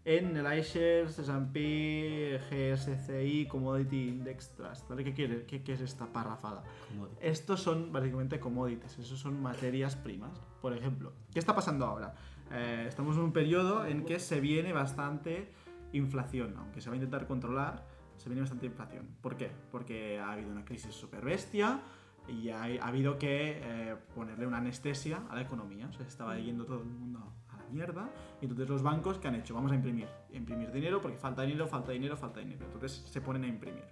en 0.08 0.38
el 0.38 0.46
iShares, 0.60 1.20
S&P, 1.20 2.40
GSCI, 2.50 3.46
Commodity 3.48 4.08
Index 4.08 4.56
Trust. 4.56 4.88
¿vale? 4.88 5.04
¿Qué, 5.04 5.14
quiere? 5.14 5.46
¿Qué, 5.46 5.62
qué 5.64 5.74
es 5.74 5.82
esta 5.82 6.06
parrafada? 6.06 6.64
Como- 6.88 7.10
Estos 7.20 7.62
son 7.62 7.92
básicamente 7.92 8.40
commodities, 8.40 8.98
esos 9.00 9.20
son 9.20 9.42
materias 9.42 9.98
primas. 9.98 10.40
Por 10.62 10.72
ejemplo, 10.72 11.12
¿qué 11.34 11.40
está 11.40 11.54
pasando 11.54 11.86
ahora? 11.86 12.16
Eh, 12.52 12.86
estamos 12.88 13.18
en 13.18 13.24
un 13.24 13.34
periodo 13.34 13.86
en 13.86 14.06
que 14.06 14.20
se 14.20 14.40
viene 14.40 14.72
bastante 14.72 15.52
inflación, 15.92 16.56
aunque 16.58 16.80
se 16.80 16.90
va 16.90 16.94
a 16.94 16.96
intentar 16.98 17.28
controlar, 17.28 17.86
se 18.16 18.30
viene 18.30 18.40
bastante 18.42 18.66
inflación. 18.66 19.10
¿Por 19.22 19.36
qué? 19.36 19.52
Porque 19.72 20.20
ha 20.20 20.32
habido 20.32 20.50
una 20.50 20.64
crisis 20.64 20.96
súper 20.96 21.26
bestia 21.26 21.82
y 22.30 22.48
ha, 22.50 22.64
ha 22.64 22.88
habido 22.88 23.18
que 23.20 23.60
eh, 23.62 23.96
ponerle 24.16 24.48
una 24.48 24.60
anestesia 24.60 25.22
a 25.30 25.36
la 25.36 25.42
economía. 25.42 25.88
O 25.88 25.92
sea, 25.92 26.04
se 26.04 26.10
estaba 26.12 26.38
yendo 26.40 26.64
todo 26.66 26.80
el 26.80 26.86
mundo 26.86 27.34
mierda 27.70 28.10
y 28.42 28.46
entonces 28.46 28.70
los 28.70 28.84
bancos, 28.84 29.18
¿qué 29.18 29.28
han 29.28 29.36
hecho? 29.36 29.54
Vamos 29.54 29.72
a 29.72 29.76
imprimir. 29.76 30.08
Imprimir 30.32 30.72
dinero 30.72 31.02
porque 31.02 31.18
falta 31.18 31.44
dinero, 31.44 31.68
falta 31.68 31.92
dinero, 31.92 32.18
falta 32.18 32.40
dinero. 32.40 32.66
Entonces 32.66 33.04
se 33.10 33.22
ponen 33.22 33.44
a 33.44 33.48
imprimir. 33.48 33.86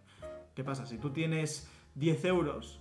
¿Qué 0.54 0.64
pasa? 0.64 0.86
Si 0.86 0.98
tú 0.98 1.10
tienes 1.10 1.70
10 1.96 2.26
euros 2.26 2.80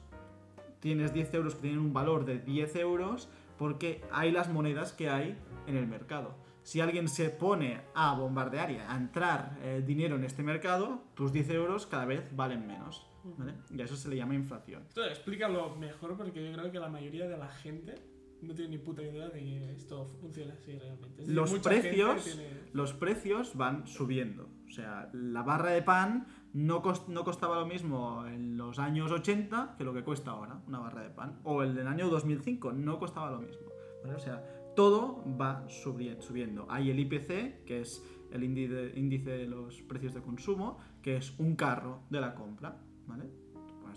tienes 0.85 1.15
10 1.15 1.33
euros 1.33 1.55
que 1.55 1.63
tienen 1.63 1.79
un 1.79 1.95
valor 1.95 2.27
de 2.27 2.41
10 2.41 2.77
euros 2.77 3.31
porque 3.57 4.05
hay 4.13 4.31
las 4.31 4.51
monedas 4.51 4.93
que 4.93 5.09
hay 5.09 5.35
en 5.67 5.79
el 5.79 5.87
mercado. 5.87 6.35
Si 6.63 6.83
alguien 6.83 7.09
se 7.09 7.31
pone 7.31 7.81
a 7.95 8.15
bombardear 8.15 8.71
y 8.71 8.77
a 8.77 8.95
entrar 8.95 9.59
eh, 9.63 9.83
dinero 9.83 10.17
en 10.17 10.25
este 10.25 10.43
mercado, 10.43 11.01
tus 11.15 11.33
10 11.33 11.49
euros 11.51 11.87
cada 11.87 12.05
vez 12.05 12.37
valen 12.37 12.67
menos. 12.67 13.07
¿vale? 13.39 13.55
Y 13.75 13.81
a 13.81 13.87
eso 13.87 13.97
se 13.97 14.11
le 14.11 14.17
llama 14.17 14.35
inflación. 14.35 14.83
Esto 14.87 15.07
explícalo 15.07 15.75
mejor 15.77 16.19
porque 16.19 16.45
yo 16.45 16.53
creo 16.53 16.71
que 16.71 16.79
la 16.79 16.91
mayoría 16.91 17.27
de 17.27 17.39
la 17.39 17.49
gente 17.49 17.95
no 18.43 18.55
tiene 18.55 18.73
ni 18.73 18.79
puta 18.79 19.03
idea 19.03 19.29
de 19.29 19.39
que 19.41 19.73
esto 19.73 20.05
funciona 20.21 20.55
así 20.55 20.79
realmente. 20.79 21.09
Decir, 21.23 21.35
Los 21.35 21.53
precios, 21.61 22.25
tiene- 22.25 22.49
los 22.73 22.93
precios 22.93 23.57
van 23.57 23.87
subiendo. 23.87 24.49
O 24.67 24.71
sea, 24.71 25.09
la 25.13 25.43
barra 25.43 25.71
de 25.71 25.83
pan 25.83 26.27
no, 26.53 26.83
no 27.09 27.25
costaba 27.25 27.61
lo 27.61 27.67
mismo 27.67 28.27
en 28.27 28.57
los 28.57 28.79
años 28.79 29.11
80 29.11 29.75
que 29.79 29.85
lo 29.85 29.95
que 29.95 30.03
cuesta 30.03 30.33
ahora, 30.33 30.61
una 30.67 30.79
barra 30.81 31.03
de 31.03 31.11
pan. 31.11 31.41
O 31.45 31.63
el 31.63 31.75
del 31.75 31.87
año 31.87 32.09
2005 32.09 32.73
no 32.73 32.99
costaba 32.99 33.31
lo 33.31 33.39
mismo. 33.41 33.67
¿vale? 34.03 34.15
O 34.17 34.19
sea, 34.19 34.45
todo 34.77 35.23
va 35.41 35.67
subi- 35.69 36.21
subiendo. 36.21 36.67
Hay 36.69 36.91
el 36.91 36.99
IPC, 36.99 37.65
que 37.65 37.81
es 37.81 38.05
el 38.33 38.43
índice, 38.43 38.93
índice 38.97 39.31
de 39.31 39.47
los 39.47 39.81
precios 39.83 40.13
de 40.15 40.21
consumo, 40.23 40.79
que 41.03 41.17
es 41.17 41.39
un 41.39 41.55
carro 41.57 42.03
de 42.11 42.21
la 42.21 42.35
compra. 42.35 42.81
¿vale? 43.07 43.31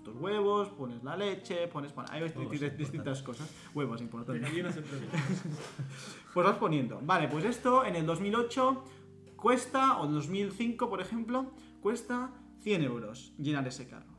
Tus 0.07 0.15
huevos, 0.21 0.69
pones 0.69 1.03
la 1.03 1.17
leche, 1.17 1.67
pones... 1.67 1.93
Bueno, 1.93 2.09
hay 2.13 2.21
Huevos, 2.21 2.77
distintas, 2.77 3.21
cosas. 3.23 3.53
Huevos, 3.73 3.99
importante. 4.01 4.39
Pues 6.33 6.45
vas 6.47 6.57
poniendo. 6.57 6.99
Vale, 7.03 7.27
pues 7.27 7.43
esto 7.45 7.83
en 7.83 7.95
el 7.95 8.05
2008 8.05 8.83
cuesta, 9.35 9.99
o 9.99 10.05
en 10.05 10.13
2005 10.13 10.89
por 10.89 11.01
ejemplo, 11.01 11.51
cuesta 11.81 12.31
100 12.61 12.83
euros 12.83 13.33
llenar 13.37 13.67
ese 13.67 13.87
carro. 13.87 14.13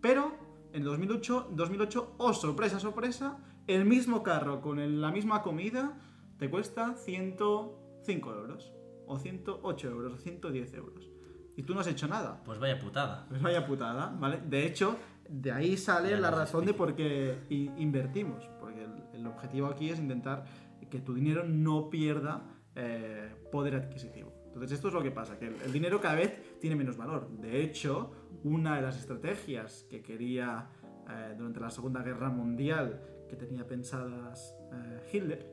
Pero 0.00 0.36
en 0.72 0.84
2008, 0.84 1.48
2008 1.52 2.14
oh 2.18 2.32
sorpresa, 2.32 2.78
sorpresa, 2.78 3.38
el 3.66 3.84
mismo 3.86 4.22
carro 4.22 4.60
con 4.60 4.78
el- 4.78 5.00
la 5.00 5.10
misma 5.10 5.42
comida 5.42 5.98
te 6.38 6.48
cuesta 6.50 6.94
105 6.94 8.32
euros, 8.34 8.72
o 9.06 9.18
108 9.18 9.88
euros, 9.88 10.12
o 10.12 10.16
110 10.18 10.74
euros. 10.74 11.08
Y 11.56 11.62
tú 11.62 11.72
no 11.74 11.80
has 11.80 11.86
hecho 11.86 12.08
nada. 12.08 12.42
Pues 12.44 12.58
vaya 12.58 12.78
putada. 12.78 13.26
Pues 13.28 13.40
vaya 13.40 13.64
putada, 13.66 14.14
¿vale? 14.18 14.40
De 14.44 14.66
hecho, 14.66 14.96
de 15.28 15.52
ahí 15.52 15.76
sale 15.76 16.18
la 16.18 16.30
razón 16.30 16.66
de 16.66 16.74
por 16.74 16.94
qué 16.94 17.36
invertimos. 17.48 18.48
Porque 18.60 18.84
el, 18.84 19.20
el 19.20 19.26
objetivo 19.26 19.66
aquí 19.68 19.90
es 19.90 19.98
intentar 19.98 20.44
que 20.90 21.00
tu 21.00 21.14
dinero 21.14 21.44
no 21.44 21.90
pierda 21.90 22.42
eh, 22.74 23.30
poder 23.50 23.76
adquisitivo. 23.76 24.32
Entonces, 24.46 24.72
esto 24.72 24.88
es 24.88 24.94
lo 24.94 25.02
que 25.02 25.10
pasa, 25.10 25.38
que 25.38 25.48
el, 25.48 25.56
el 25.64 25.72
dinero 25.72 26.00
cada 26.00 26.14
vez 26.14 26.58
tiene 26.60 26.76
menos 26.76 26.96
valor. 26.96 27.28
De 27.38 27.62
hecho, 27.62 28.12
una 28.44 28.76
de 28.76 28.82
las 28.82 28.96
estrategias 28.96 29.86
que 29.90 30.02
quería 30.02 30.68
eh, 31.10 31.34
durante 31.36 31.60
la 31.60 31.70
Segunda 31.70 32.02
Guerra 32.02 32.30
Mundial, 32.30 33.00
que 33.28 33.36
tenía 33.36 33.66
pensadas 33.66 34.54
eh, 34.72 35.10
Hitler, 35.12 35.50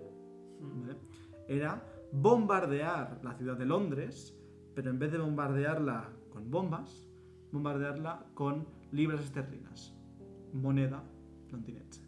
¿vale? 0.60 0.96
era 1.48 1.84
bombardear 2.12 3.20
la 3.24 3.34
ciudad 3.34 3.58
de 3.58 3.66
Londres, 3.66 4.38
pero 4.76 4.90
en 4.90 5.00
vez 5.00 5.12
de 5.12 5.18
bombardearla 5.18 6.10
con 6.30 6.50
bombas, 6.50 7.08
bombardearla 7.52 8.26
con 8.34 8.68
libras 8.92 9.22
esterlinas, 9.22 9.94
moneda 10.54 11.04
londinense. 11.52 12.02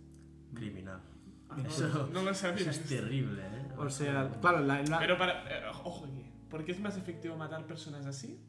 Criminal. 0.54 1.00
Ah, 1.50 1.56
no, 1.58 1.70
Eso- 1.70 2.10
no 2.14 2.24
lo 2.24 2.34
sabía. 2.34 2.62
Eso 2.62 2.70
es 2.72 2.84
terrible, 2.86 3.42
¿eh? 3.42 3.68
O 3.78 3.90
sea, 3.90 4.30
claro, 4.42 4.60
la, 4.62 4.82
la- 4.84 5.00
Pero 5.00 5.18
para. 5.18 5.44
eh, 5.50 5.64
ojo 5.84 6.06
aquí. 6.06 6.26
¿Por 6.50 6.64
qué 6.64 6.72
es 6.72 6.80
más 6.80 6.98
efectivo 6.98 7.36
matar 7.36 7.66
personas 7.66 8.06
así? 8.06 8.40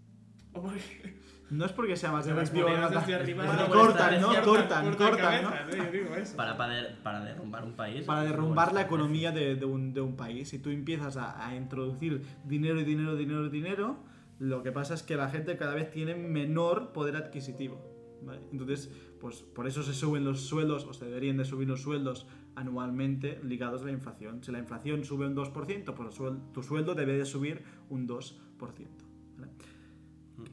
¿O 0.52 0.60
porque 0.62 1.16
no 1.50 1.64
es 1.64 1.72
porque 1.72 1.96
sea 1.96 2.12
más 2.12 2.26
efectivo 2.26 2.68
matar- 2.68 3.14
arriba 3.14 3.44
Bueno, 3.44 3.66
pues 3.66 3.80
cortan, 3.80 4.20
¿no? 4.20 4.28
Cortan, 4.44 4.94
cortan 4.94 5.10
cortan, 5.10 5.42
¿no? 5.42 5.76
yo 5.76 5.90
digo 5.90 6.14
eso. 6.14 6.36
Para, 6.36 6.56
para, 6.56 6.96
para 7.02 7.24
derrumbar 7.24 7.64
un 7.64 7.72
país. 7.74 8.04
Para 8.04 8.20
pues, 8.20 8.30
derrumbar 8.30 8.72
la 8.72 8.82
economía 8.82 9.32
de, 9.32 9.56
de 9.56 9.64
un, 9.64 9.92
de 9.94 10.00
un 10.00 10.16
país. 10.16 10.48
Si 10.50 10.58
tú 10.58 10.70
empiezas 10.70 11.16
a, 11.16 11.44
a 11.46 11.56
introducir 11.56 12.22
dinero 12.44 12.78
y 12.80 12.84
dinero, 12.84 13.16
dinero, 13.16 13.48
dinero, 13.48 13.96
lo 14.38 14.62
que 14.62 14.70
pasa 14.70 14.94
es 14.94 15.02
que 15.02 15.16
la 15.16 15.28
gente 15.28 15.56
cada 15.56 15.74
vez 15.74 15.90
tiene 15.90 16.14
menor 16.14 16.92
poder 16.92 17.16
adquisitivo. 17.16 17.93
¿Vale? 18.24 18.40
Entonces, 18.52 18.90
pues 19.20 19.42
por 19.42 19.66
eso 19.66 19.82
se 19.82 19.94
suben 19.94 20.24
los 20.24 20.40
sueldos, 20.42 20.84
o 20.86 20.92
se 20.92 21.04
deberían 21.06 21.36
de 21.36 21.44
subir 21.44 21.68
los 21.68 21.82
sueldos 21.82 22.26
anualmente 22.56 23.40
ligados 23.42 23.82
a 23.82 23.86
la 23.86 23.92
inflación. 23.92 24.42
Si 24.42 24.52
la 24.52 24.58
inflación 24.58 25.04
sube 25.04 25.26
un 25.26 25.34
2%, 25.34 25.94
pues 25.94 26.14
suel- 26.18 26.40
tu 26.52 26.62
sueldo 26.62 26.94
debe 26.94 27.16
de 27.18 27.24
subir 27.24 27.62
un 27.90 28.06
2%. 28.06 29.04
¿vale? 29.38 29.52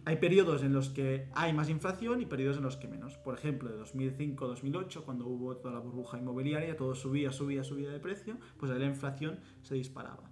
Hay 0.06 0.18
periodos 0.18 0.64
en 0.64 0.74
los 0.74 0.90
que 0.90 1.28
hay 1.34 1.54
más 1.54 1.70
inflación 1.70 2.22
y 2.22 2.26
periodos 2.26 2.58
en 2.58 2.64
los 2.64 2.78
que 2.78 2.88
menos. 2.88 3.18
Por 3.18 3.36
ejemplo, 3.36 3.70
de 3.70 3.78
2005-2008, 3.78 5.04
cuando 5.04 5.28
hubo 5.28 5.58
toda 5.58 5.74
la 5.74 5.80
burbuja 5.80 6.18
inmobiliaria, 6.20 6.76
todo 6.78 6.94
subía, 6.96 7.32
subía, 7.32 7.64
subía 7.64 7.90
de 7.90 8.00
precio, 8.00 8.38
pues 8.58 8.72
ahí 8.72 8.80
la 8.80 8.86
inflación 8.86 9.40
se 9.64 9.76
disparaba. 9.76 10.30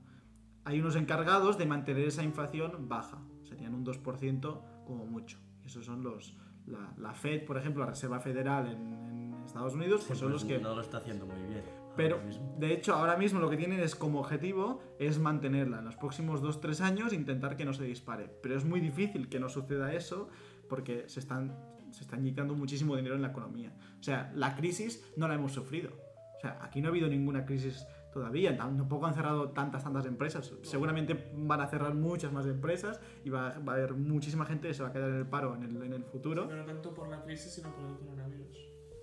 Hay 0.65 0.79
unos 0.79 0.95
encargados 0.95 1.57
de 1.57 1.65
mantener 1.65 2.07
esa 2.07 2.23
inflación 2.23 2.87
baja, 2.87 3.21
serían 3.43 3.73
un 3.73 3.83
2% 3.83 4.61
como 4.85 5.05
mucho. 5.05 5.37
Esos 5.65 5.85
son 5.85 6.03
los, 6.03 6.37
la, 6.69 6.93
la 6.97 7.13
Fed, 7.13 7.45
por 7.45 7.57
ejemplo, 7.57 7.83
la 7.83 7.89
Reserva 7.89 8.19
Federal 8.19 8.67
en, 8.67 8.93
en 9.33 9.43
Estados 9.45 9.73
Unidos, 9.73 10.01
Sí, 10.01 10.07
pues 10.09 10.19
son 10.19 10.31
pues 10.31 10.43
los 10.43 10.51
que 10.51 10.59
No 10.59 10.75
lo 10.75 10.81
está 10.81 10.97
haciendo 10.97 11.25
muy 11.25 11.41
bien. 11.47 11.63
pero, 11.97 12.19
de 12.57 12.73
hecho, 12.73 12.93
ahora 12.93 13.17
mismo 13.17 13.39
lo 13.39 13.49
que 13.49 13.57
tienen 13.57 13.79
es 13.79 13.95
como 13.95 14.19
objetivo 14.19 14.81
es 14.99 15.19
mantenerla 15.19 15.79
en 15.79 15.85
los 15.85 15.95
próximos 15.95 16.41
2-3 16.43 16.81
años, 16.81 17.13
intentar 17.13 17.57
que 17.57 17.65
no 17.65 17.73
se 17.73 17.83
dispare. 17.83 18.29
Pero 18.41 18.55
es 18.55 18.63
muy 18.65 18.79
difícil 18.79 19.27
que 19.29 19.39
no 19.39 19.49
suceda 19.49 19.93
eso 19.93 20.29
porque 20.69 21.09
se 21.09 21.19
están, 21.19 21.57
se 21.91 22.03
está 22.03 22.15
inyectando 22.17 22.53
muchísimo 22.53 22.95
dinero 22.95 23.15
en 23.15 23.21
la 23.23 23.29
economía. 23.29 23.73
O 23.99 24.03
sea, 24.03 24.31
la 24.35 24.55
crisis 24.55 25.03
no 25.17 25.27
la 25.27 25.33
hemos 25.35 25.51
sufrido. 25.51 25.89
O 26.37 26.39
sea, 26.41 26.59
aquí 26.61 26.79
no 26.79 26.87
ha 26.87 26.91
habido 26.91 27.07
ninguna 27.09 27.45
crisis 27.45 27.85
todavía. 28.13 28.55
Tampoco 28.57 29.05
han 29.05 29.13
cerrado 29.13 29.49
tantas, 29.49 29.83
tantas 29.83 30.05
empresas. 30.05 30.53
Seguramente 30.61 31.31
van 31.35 31.61
a 31.61 31.67
cerrar 31.67 31.93
muchas 31.93 32.31
más 32.31 32.45
empresas 32.45 32.99
y 33.23 33.29
va, 33.29 33.57
va 33.59 33.73
a 33.73 33.75
haber 33.75 33.93
muchísima 33.93 34.45
gente 34.45 34.67
que 34.67 34.73
se 34.73 34.83
va 34.83 34.89
a 34.89 34.91
quedar 34.93 35.09
en 35.09 35.15
el 35.15 35.25
paro 35.27 35.55
en 35.55 35.63
el, 35.63 35.81
en 35.83 35.93
el 35.93 36.03
futuro. 36.03 36.45
Pero 36.47 36.61
no 36.61 36.65
tanto 36.65 36.93
por 36.93 37.09
la 37.09 37.21
crisis, 37.23 37.53
sino 37.53 37.73
por 37.75 37.85
el 37.85 37.95
coronavirus. 37.97 38.57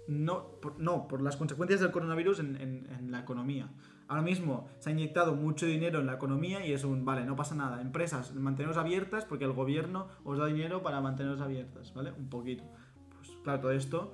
No 0.09 0.61
por, 0.61 0.79
no, 0.79 1.09
por 1.09 1.21
las 1.21 1.37
consecuencias 1.37 1.81
del 1.81 1.91
coronavirus 1.91 2.39
en, 2.41 2.57
en- 2.61 2.87
en 2.91 3.11
la 3.11 3.21
economía. 3.21 3.73
Ahora 4.09 4.23
mismo 4.23 4.69
se 4.79 4.91
ha 4.91 4.93
inyectado 4.93 5.35
mucho 5.35 5.67
dinero 5.67 5.99
en 5.99 6.07
la 6.07 6.15
economía 6.15 6.65
y 6.65 6.73
es 6.73 6.85
un, 6.85 7.05
vale, 7.05 7.25
no 7.27 7.35
pasa 7.35 7.57
nada. 7.57 7.81
Empresas, 7.81 8.33
manteneros 8.35 8.77
abiertas 8.77 9.25
porque 9.25 9.45
el 9.45 9.53
gobierno 9.53 10.07
os 10.23 10.39
da 10.39 10.47
dinero 10.47 10.81
para 10.85 11.01
manteneros 11.01 11.41
abiertas, 11.41 11.93
¿vale? 11.93 12.13
Un 12.13 12.29
poquito. 12.29 12.63
Pues 13.17 13.33
claro, 13.43 13.61
todo 13.63 13.73
esto, 13.73 14.13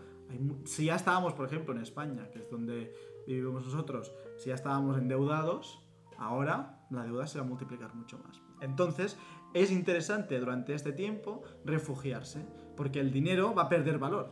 si 0.65 0.87
ya 0.87 0.95
estábamos, 0.97 1.35
por 1.35 1.45
ejemplo, 1.47 1.75
en 1.75 1.83
España, 1.83 2.31
que 2.31 2.39
es 2.39 2.49
donde 2.51 2.95
vivimos 3.26 3.64
nosotros, 3.64 4.12
si 4.38 4.49
ya 4.49 4.55
estábamos 4.55 4.99
endeudados, 4.99 5.81
ahora 6.19 6.87
la 6.91 7.05
deuda 7.05 7.26
se 7.26 7.38
va 7.38 7.45
a 7.45 7.49
multiplicar 7.49 7.95
mucho 7.95 8.19
más. 8.19 8.41
Entonces, 8.61 9.19
es 9.55 9.71
interesante 9.71 10.38
durante 10.38 10.75
este 10.75 10.93
tiempo 10.93 11.43
refugiarse, 11.64 12.45
porque 12.76 13.00
el 13.00 13.12
dinero 13.12 13.55
va 13.55 13.62
a 13.62 13.69
perder 13.69 13.99
valor. 13.99 14.31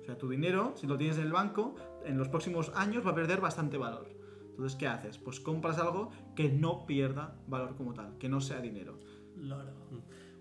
O 0.00 0.04
sea, 0.04 0.16
tu 0.16 0.28
dinero, 0.28 0.72
si 0.76 0.86
lo 0.86 0.96
tienes 0.96 1.18
en 1.18 1.24
el 1.24 1.32
banco, 1.32 1.74
en 2.04 2.16
los 2.16 2.28
próximos 2.28 2.70
años 2.74 3.04
va 3.04 3.10
a 3.10 3.14
perder 3.14 3.40
bastante 3.40 3.76
valor. 3.76 4.08
Entonces, 4.50 4.78
¿qué 4.78 4.86
haces? 4.86 5.18
Pues 5.18 5.40
compras 5.40 5.78
algo 5.78 6.10
que 6.34 6.48
no 6.48 6.86
pierda 6.86 7.36
valor 7.46 7.76
como 7.76 7.92
tal, 7.92 8.16
que 8.18 8.28
no 8.28 8.40
sea 8.40 8.60
dinero. 8.60 8.98
Loro. 9.36 9.72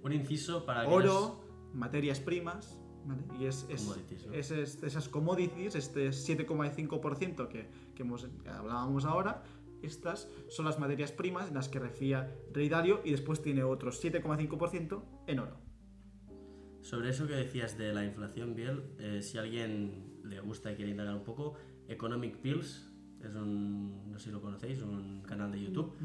Un 0.03 0.11
inciso 0.13 0.65
para 0.65 0.81
aquellos- 0.81 1.05
Oro, 1.05 1.41
materias 1.73 2.19
primas, 2.19 2.79
¿vale? 3.05 3.21
Y 3.39 3.45
es, 3.45 3.65
es- 3.69 3.81
Commodities, 3.83 4.25
¿no? 4.27 4.33
es- 4.33 4.51
es- 4.51 4.83
esas 4.83 5.09
commodities, 5.09 5.75
este 5.75 6.09
7,5% 6.11 7.47
que, 7.47 7.67
que, 7.95 8.03
hemos, 8.03 8.27
que 8.43 8.49
hablábamos 8.49 9.05
ahora, 9.05 9.43
estas 9.81 10.27
son 10.49 10.65
las 10.65 10.79
materias 10.79 11.11
primas 11.11 11.49
en 11.49 11.53
las 11.55 11.69
que 11.69 11.79
refía 11.79 12.33
Rey 12.53 12.69
Dalio 12.69 13.01
y 13.03 13.11
después 13.11 13.41
tiene 13.41 13.63
otros 13.63 14.03
7,5% 14.03 15.03
en 15.27 15.39
oro. 15.39 15.57
Sobre 16.81 17.09
eso 17.09 17.27
que 17.27 17.33
decías 17.33 17.77
de 17.77 17.93
la 17.93 18.05
inflación, 18.05 18.55
Biel, 18.55 18.83
eh, 18.99 19.21
si 19.21 19.37
a 19.37 19.41
alguien 19.41 20.19
le 20.23 20.39
gusta 20.39 20.71
y 20.71 20.75
quiere 20.75 20.91
indagar 20.91 21.15
un 21.15 21.23
poco, 21.23 21.55
Economic 21.87 22.37
Pills 22.37 22.91
es 23.23 23.33
un, 23.35 24.11
no 24.11 24.19
sé 24.19 24.25
si 24.25 24.31
lo 24.31 24.41
conocéis, 24.41 24.81
un 24.81 25.21
canal 25.23 25.51
de 25.51 25.61
YouTube 25.63 25.95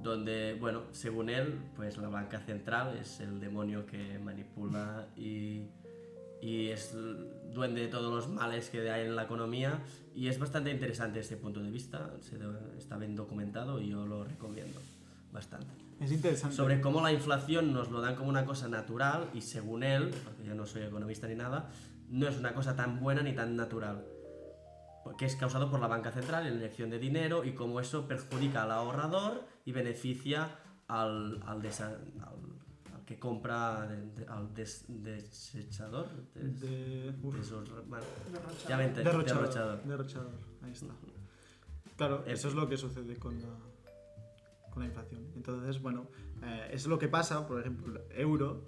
donde, 0.00 0.56
bueno, 0.58 0.82
según 0.90 1.28
él, 1.28 1.60
pues 1.76 1.96
la 1.98 2.08
banca 2.08 2.40
central 2.40 2.96
es 2.96 3.20
el 3.20 3.38
demonio 3.40 3.86
que 3.86 4.18
manipula 4.18 5.08
y, 5.16 5.66
y 6.42 6.68
es 6.68 6.94
duende 7.54 7.82
de 7.82 7.88
todos 7.88 8.12
los 8.12 8.28
males 8.28 8.68
que 8.68 8.90
hay 8.90 9.06
en 9.06 9.16
la 9.16 9.22
economía 9.22 9.78
y 10.14 10.26
es 10.28 10.38
bastante 10.38 10.70
interesante 10.70 11.20
este 11.20 11.36
punto 11.36 11.60
de 11.62 11.70
vista, 11.70 12.10
se 12.20 12.36
está 12.76 12.98
bien 12.98 13.14
documentado 13.16 13.80
y 13.80 13.88
yo 13.90 14.04
lo 14.04 14.24
recomiendo 14.24 14.78
bastante. 15.32 15.68
Es 16.00 16.10
interesante. 16.12 16.54
Sobre 16.56 16.80
cómo 16.80 17.00
la 17.00 17.12
inflación 17.12 17.72
nos 17.72 17.90
lo 17.90 18.00
dan 18.00 18.16
como 18.16 18.28
una 18.28 18.44
cosa 18.44 18.68
natural 18.68 19.30
y 19.32 19.40
según 19.40 19.84
él, 19.84 20.10
porque 20.24 20.44
yo 20.44 20.54
no 20.54 20.66
soy 20.66 20.82
economista 20.82 21.28
ni 21.28 21.36
nada, 21.36 21.70
no 22.10 22.26
es 22.28 22.36
una 22.36 22.52
cosa 22.54 22.74
tan 22.74 22.98
buena 23.00 23.22
ni 23.22 23.32
tan 23.34 23.54
natural. 23.56 24.04
Que 25.18 25.26
es 25.26 25.34
causado 25.36 25.70
por 25.70 25.80
la 25.80 25.86
banca 25.88 26.10
central, 26.12 26.44
la 26.44 26.50
inyección 26.50 26.90
de 26.90 26.98
dinero 26.98 27.44
y 27.44 27.52
cómo 27.54 27.80
eso 27.80 28.06
perjudica 28.08 28.64
al 28.64 28.70
ahorrador 28.72 29.42
y 29.64 29.72
beneficia 29.72 30.56
al, 30.88 31.40
al, 31.46 31.62
desa- 31.62 31.98
al 32.20 32.51
que 33.06 33.18
compra, 33.18 33.86
de- 33.86 34.06
de- 34.12 34.26
al 34.26 34.52
des- 34.54 34.84
desechador. 34.88 36.06
des- 36.34 36.60
De... 36.60 37.14
uf. 37.22 37.34
desor- 37.36 37.84
bueno, 37.86 38.04
Derrochado. 38.30 38.68
ya 38.68 38.76
me 38.76 38.88
Derrochador. 38.88 39.24
derrochador. 39.42 39.82
Derrochador, 39.84 40.30
ahí 40.62 40.72
está. 40.72 40.94
Claro, 41.96 42.24
El- 42.26 42.32
eso 42.32 42.48
es 42.48 42.54
lo 42.54 42.68
que 42.68 42.76
sucede 42.76 43.16
con 43.18 43.40
la, 43.40 43.48
con 44.70 44.82
la 44.82 44.86
inflación. 44.88 45.26
Entonces, 45.36 45.80
bueno, 45.82 46.06
eh, 46.42 46.70
es 46.72 46.86
lo 46.86 46.98
que 46.98 47.08
pasa, 47.08 47.46
por 47.46 47.60
ejemplo, 47.60 48.00
el 48.10 48.20
euro, 48.20 48.62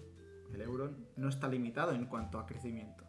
el 0.53 0.61
euro 0.61 0.91
no 1.17 1.29
está 1.29 1.49
limitado 1.49 1.93
en 1.93 2.07
cuanto 2.07 2.38
a 2.38 2.47
crecimiento. 2.47 3.03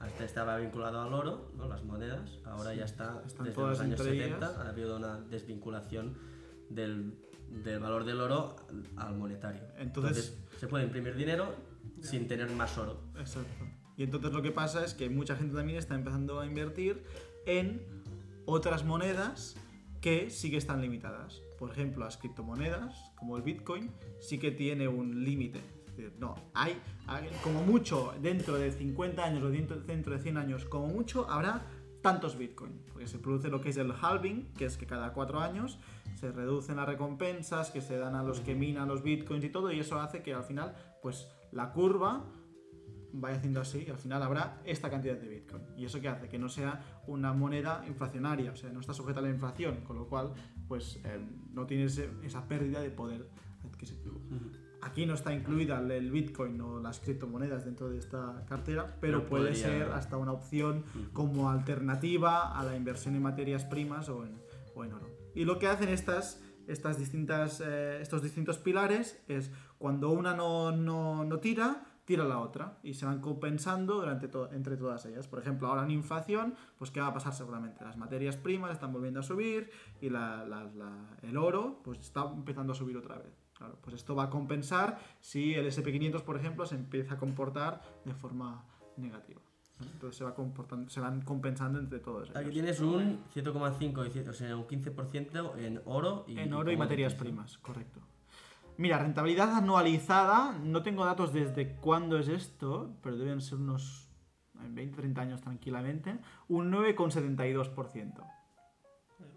Hasta 0.00 0.24
estaba 0.24 0.56
vinculado 0.56 1.00
al 1.00 1.14
oro, 1.14 1.52
¿no? 1.56 1.68
las 1.68 1.84
monedas. 1.84 2.38
Ahora 2.44 2.74
ya 2.74 2.84
está, 2.84 3.22
están 3.24 3.44
desde 3.44 3.54
todas 3.54 3.70
los 3.78 3.80
años 3.80 4.00
entre 4.00 4.14
ellas. 4.16 4.40
70, 4.40 4.62
ha 4.62 4.68
habido 4.68 4.96
una 4.96 5.20
desvinculación 5.20 6.18
del, 6.70 7.14
del 7.62 7.78
valor 7.78 8.04
del 8.04 8.20
oro 8.20 8.56
al, 8.68 8.88
al 8.96 9.16
monetario. 9.16 9.62
Entonces- 9.78 10.36
se 10.62 10.68
puede 10.68 10.84
imprimir 10.84 11.16
dinero 11.16 11.56
sin 12.02 12.28
tener 12.28 12.48
más 12.50 12.78
oro. 12.78 13.00
Exacto. 13.18 13.64
Y 13.96 14.04
entonces 14.04 14.32
lo 14.32 14.42
que 14.42 14.52
pasa 14.52 14.84
es 14.84 14.94
que 14.94 15.10
mucha 15.10 15.34
gente 15.34 15.56
también 15.56 15.76
está 15.76 15.96
empezando 15.96 16.38
a 16.38 16.46
invertir 16.46 17.02
en 17.46 17.82
otras 18.46 18.84
monedas 18.84 19.56
que 20.00 20.30
sí 20.30 20.52
que 20.52 20.58
están 20.58 20.80
limitadas. 20.80 21.42
Por 21.58 21.72
ejemplo, 21.72 22.04
las 22.04 22.16
criptomonedas, 22.16 22.94
como 23.16 23.36
el 23.36 23.42
Bitcoin, 23.42 23.90
sí 24.20 24.38
que 24.38 24.52
tiene 24.52 24.86
un 24.86 25.24
límite. 25.24 25.60
No, 26.20 26.36
hay, 26.54 26.80
como 27.42 27.64
mucho 27.64 28.14
dentro 28.22 28.54
de 28.54 28.70
50 28.70 29.24
años 29.24 29.42
o 29.42 29.50
dentro, 29.50 29.80
dentro 29.80 30.16
de 30.16 30.22
100 30.22 30.36
años, 30.36 30.64
como 30.64 30.86
mucho, 30.86 31.28
habrá 31.28 31.66
tantos 32.02 32.36
Bitcoin. 32.36 32.82
Porque 32.88 33.06
se 33.06 33.18
produce 33.18 33.48
lo 33.48 33.60
que 33.60 33.70
es 33.70 33.76
el 33.76 33.92
halving, 33.92 34.52
que 34.54 34.64
es 34.66 34.76
que 34.76 34.86
cada 34.86 35.12
4 35.12 35.40
años 35.40 35.78
se 36.16 36.30
reducen 36.30 36.76
las 36.76 36.86
recompensas 36.86 37.70
que 37.70 37.80
se 37.80 37.96
dan 37.96 38.14
a 38.14 38.22
los 38.22 38.40
que 38.40 38.54
minan 38.54 38.88
los 38.88 39.02
Bitcoins 39.02 39.44
y 39.44 39.48
todo, 39.48 39.72
y 39.72 39.80
eso 39.80 40.00
hace 40.00 40.22
que 40.22 40.34
al 40.34 40.44
final, 40.44 40.74
pues 41.02 41.28
la 41.52 41.72
curva 41.72 42.24
vaya 43.14 43.36
haciendo 43.36 43.60
así 43.60 43.84
y 43.86 43.90
al 43.90 43.98
final 43.98 44.22
habrá 44.22 44.60
esta 44.64 44.88
cantidad 44.90 45.16
de 45.16 45.28
Bitcoin. 45.28 45.62
¿Y 45.76 45.84
eso 45.84 46.00
qué 46.00 46.08
hace? 46.08 46.28
Que 46.28 46.38
no 46.38 46.48
sea 46.48 47.02
una 47.06 47.32
moneda 47.32 47.84
inflacionaria, 47.86 48.52
o 48.52 48.56
sea, 48.56 48.70
no 48.72 48.80
está 48.80 48.94
sujeta 48.94 49.20
a 49.20 49.22
la 49.22 49.28
inflación, 49.30 49.76
con 49.84 49.96
lo 49.96 50.06
cual, 50.08 50.32
pues 50.68 50.98
eh, 51.04 51.20
no 51.52 51.66
tiene 51.66 51.84
ese- 51.84 52.10
esa 52.22 52.46
pérdida 52.48 52.80
de 52.80 52.90
poder 52.90 53.28
adquisitivo. 53.64 54.20
Aquí 54.82 55.06
no 55.06 55.14
está 55.14 55.32
incluida 55.32 55.78
el- 55.78 56.10
Bitcoin 56.10 56.60
o 56.60 56.80
las 56.80 57.00
criptomonedas 57.00 57.64
dentro 57.64 57.88
de 57.88 57.98
esta 57.98 58.44
cartera, 58.48 58.96
pero, 59.00 59.26
puede 59.26 59.50
podría- 59.50 59.64
ser 59.66 59.82
hasta 59.92 60.16
una 60.16 60.32
opción 60.32 60.84
como 61.12 61.48
alternativa 61.50 62.58
a 62.58 62.64
la 62.64 62.76
inversión 62.76 63.14
en 63.14 63.22
materias 63.22 63.64
primas 63.64 64.08
o 64.08 64.24
en, 64.26 64.38
o 64.74 64.84
en 64.84 64.92
oro. 64.92 65.08
Y 65.34 65.44
lo 65.44 65.58
que 65.58 65.68
hacen 65.68 65.88
estas, 65.88 66.42
estas 66.66 66.98
distintas, 66.98 67.62
eh, 67.64 68.00
estos 68.02 68.22
distintos 68.22 68.58
pilares 68.58 69.22
es 69.28 69.50
cuando 69.78 70.10
una 70.10 70.34
no, 70.34 70.72
no, 70.72 71.24
no 71.24 71.38
tira, 71.38 71.84
tira 72.04 72.24
la 72.24 72.38
otra 72.40 72.78
y 72.82 72.94
se 72.94 73.06
van 73.06 73.20
compensando 73.20 73.94
durante 73.94 74.26
to- 74.28 74.50
entre 74.52 74.76
todas 74.76 75.06
ellas. 75.06 75.28
Por 75.28 75.38
ejemplo, 75.38 75.68
ahora 75.68 75.84
en 75.84 75.92
inflación, 75.92 76.54
pues 76.76 76.90
¿qué 76.90 77.00
va 77.00 77.06
a 77.06 77.14
pasar 77.14 77.32
seguramente? 77.34 77.84
Las 77.84 77.96
materias 77.96 78.36
primas 78.36 78.72
están 78.72 78.92
volviendo 78.92 79.20
a 79.20 79.22
subir 79.22 79.70
y 80.00 80.10
la- 80.10 80.44
la- 80.44 80.64
la- 80.64 81.16
el 81.22 81.36
oro 81.36 81.80
pues 81.84 82.00
está 82.00 82.24
empezando 82.24 82.72
a 82.72 82.76
subir 82.76 82.96
otra 82.96 83.16
vez. 83.18 83.41
Claro, 83.62 83.78
pues 83.80 83.94
esto 83.94 84.16
va 84.16 84.24
a 84.24 84.30
compensar 84.30 84.98
si 85.20 85.54
el 85.54 85.66
SP500, 85.66 86.22
por 86.22 86.36
ejemplo, 86.36 86.66
se 86.66 86.74
empieza 86.74 87.14
a 87.14 87.16
comportar 87.16 87.80
de 88.04 88.12
forma 88.12 88.64
negativa. 88.96 89.40
Entonces 89.80 90.16
se, 90.18 90.24
va 90.24 90.34
comportando, 90.34 90.90
se 90.90 90.98
van 90.98 91.22
compensando 91.22 91.78
entre 91.78 92.00
todos. 92.00 92.34
Aquí 92.34 92.50
tienes 92.50 92.80
un 92.80 93.20
7,5, 93.32 94.04
y 94.04 94.10
cien- 94.10 94.28
o 94.28 94.32
sea, 94.32 94.56
un 94.56 94.66
15% 94.66 95.56
en 95.58 95.80
oro 95.84 96.24
y, 96.26 96.40
En 96.40 96.52
oro 96.54 96.72
y 96.72 96.76
materias 96.76 97.14
primas, 97.14 97.58
correcto. 97.58 98.00
Mira, 98.78 98.98
rentabilidad 98.98 99.54
anualizada, 99.54 100.58
no 100.58 100.82
tengo 100.82 101.04
datos 101.04 101.32
desde 101.32 101.76
cuándo 101.76 102.18
es 102.18 102.26
esto, 102.26 102.96
pero 103.00 103.16
deben 103.16 103.40
ser 103.40 103.58
unos 103.58 104.08
20-30 104.54 105.18
años 105.18 105.40
tranquilamente, 105.40 106.18
un 106.48 106.72
9,72%. 106.72 108.24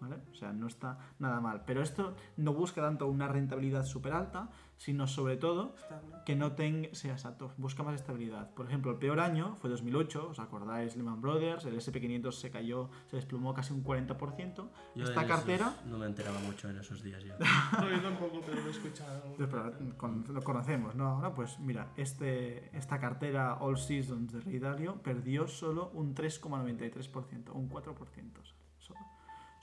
¿Vale? 0.00 0.16
O 0.30 0.34
sea, 0.34 0.52
no 0.52 0.66
está 0.66 0.98
nada 1.18 1.40
mal. 1.40 1.62
Pero 1.66 1.82
esto 1.82 2.14
no 2.36 2.52
busca 2.52 2.80
tanto 2.82 3.06
una 3.06 3.28
rentabilidad 3.28 3.84
súper 3.84 4.12
alta, 4.12 4.50
sino 4.76 5.06
sobre 5.06 5.38
todo 5.38 5.74
Estable. 5.74 6.16
que 6.26 6.36
no 6.36 6.52
tenga, 6.52 6.90
sea 6.94 7.12
exacto, 7.12 7.50
busca 7.56 7.82
más 7.82 7.94
estabilidad. 7.94 8.50
Por 8.50 8.66
ejemplo, 8.66 8.90
el 8.92 8.98
peor 8.98 9.20
año 9.20 9.54
fue 9.56 9.70
2008, 9.70 10.28
¿os 10.32 10.38
acordáis? 10.38 10.96
Lehman 10.96 11.22
Brothers, 11.22 11.64
el 11.64 11.76
SP500 11.76 12.32
se 12.32 12.50
cayó, 12.50 12.90
se 13.06 13.16
desplomó 13.16 13.54
casi 13.54 13.72
un 13.72 13.82
40%. 13.82 14.68
Yo 14.94 15.04
Esta 15.04 15.22
en 15.22 15.28
cartera... 15.28 15.68
esos 15.70 15.86
No 15.86 15.96
me 15.98 16.04
enteraba 16.06 16.38
mucho 16.40 16.68
en 16.68 16.76
esos 16.76 17.02
días 17.02 17.24
ya. 17.24 17.36
No, 17.80 17.88
yo 17.90 18.00
tampoco, 18.02 18.42
pero 18.44 18.60
lo 18.60 18.66
he 18.66 18.70
escuchado. 18.70 19.22
Pero 19.38 19.72
con- 19.96 20.24
lo 20.28 20.42
conocemos, 20.42 20.94
¿no? 20.94 21.06
Ahora, 21.08 21.34
pues 21.34 21.58
mira, 21.58 21.88
este, 21.96 22.76
esta 22.76 22.98
cartera 23.00 23.54
All 23.60 23.78
Seasons 23.78 24.30
de 24.34 24.40
Ray 24.40 24.58
Dalio 24.58 24.96
perdió 25.02 25.46
solo 25.48 25.88
un 25.94 26.14
3,93%, 26.14 27.50
un 27.54 27.70
4% 27.70 28.32
solo. 28.78 29.00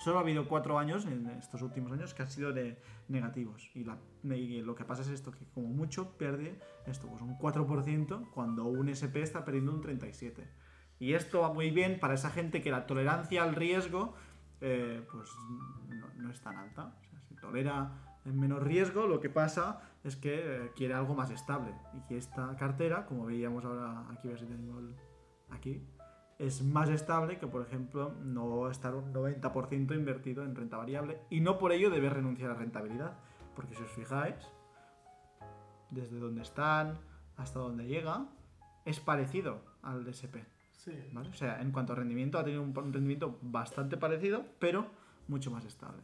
Solo 0.03 0.17
ha 0.17 0.21
habido 0.21 0.47
cuatro 0.47 0.77
años 0.77 1.05
en 1.05 1.27
estos 1.29 1.61
últimos 1.61 1.91
años 1.93 2.13
que 2.13 2.23
han 2.23 2.29
sido 2.29 2.51
de 2.51 2.77
negativos. 3.07 3.69
Y, 3.73 3.83
la- 3.85 3.97
y 4.23 4.61
lo 4.61 4.75
que 4.75 4.83
pasa 4.83 5.01
es 5.01 5.07
esto, 5.09 5.31
que 5.31 5.45
como 5.53 5.67
mucho 5.69 6.17
pierde 6.17 6.59
esto, 6.85 7.07
pues 7.07 7.21
un 7.21 7.37
4% 7.37 8.29
cuando 8.33 8.65
un 8.65 8.89
SP 8.91 9.21
está 9.21 9.45
perdiendo 9.45 9.71
un 9.71 9.81
37%. 9.81 10.43
Y 10.99 11.13
esto 11.13 11.41
va 11.41 11.53
muy 11.53 11.71
bien 11.71 11.99
para 11.99 12.13
esa 12.15 12.29
gente 12.31 12.61
que 12.61 12.69
la 12.71 12.85
tolerancia 12.85 13.43
al 13.43 13.55
riesgo 13.55 14.13
eh, 14.61 15.05
pues 15.11 15.29
no, 16.17 16.29
es 16.29 16.41
tan 16.41 16.57
alta. 16.57 16.95
Si 17.27 17.35
tolera 17.35 17.91
en 18.25 18.39
menos 18.39 18.61
riesgo, 18.63 19.07
lo 19.07 19.19
que 19.19 19.29
pasa 19.29 19.81
es 20.03 20.15
que 20.15 20.33
eh, 20.65 20.71
quiere 20.75 20.93
algo 20.93 21.13
más 21.15 21.29
estable. 21.31 21.73
Y 22.09 22.15
esta 22.15 22.55
cartera, 22.57 23.05
como 23.05 23.25
veíamos 23.25 23.63
ahora 23.65 24.05
aquí, 24.11 24.27
a 24.27 24.31
ver 24.31 24.39
si 24.39 24.45
tengo 24.45 24.79
el- 24.79 24.95
aquí, 25.49 25.81
es 26.39 26.63
más 26.63 26.89
estable 26.89 27.37
que, 27.37 27.47
por 27.47 27.61
ejemplo, 27.61 28.13
no 28.23 28.69
estar 28.69 28.95
un 28.95 29.13
90% 29.13 29.95
invertido 29.95 30.43
en 30.43 30.55
renta 30.55 30.77
variable. 30.77 31.19
Y 31.29 31.39
no 31.41 31.57
por 31.57 31.71
ello 31.71 31.89
debe 31.89 32.09
renunciar 32.09 32.51
a 32.51 32.55
rentabilidad. 32.55 33.13
Porque 33.55 33.75
si 33.75 33.83
os 33.83 33.91
fijáis, 33.91 34.35
desde 35.91 36.17
donde 36.19 36.41
están 36.41 36.97
hasta 37.37 37.59
donde 37.59 37.85
llega, 37.85 38.25
es 38.85 38.99
parecido 38.99 39.61
al 39.81 40.07
SP. 40.09 40.41
Sí. 40.77 40.91
¿vale? 41.13 41.29
O 41.29 41.33
sea, 41.33 41.61
en 41.61 41.71
cuanto 41.71 41.93
a 41.93 41.95
rendimiento, 41.95 42.37
ha 42.37 42.43
tenido 42.43 42.61
un 42.61 42.73
rendimiento 42.75 43.37
bastante 43.41 43.95
parecido, 43.97 44.43
pero 44.59 44.87
mucho 45.27 45.49
más 45.51 45.63
estable. 45.65 46.01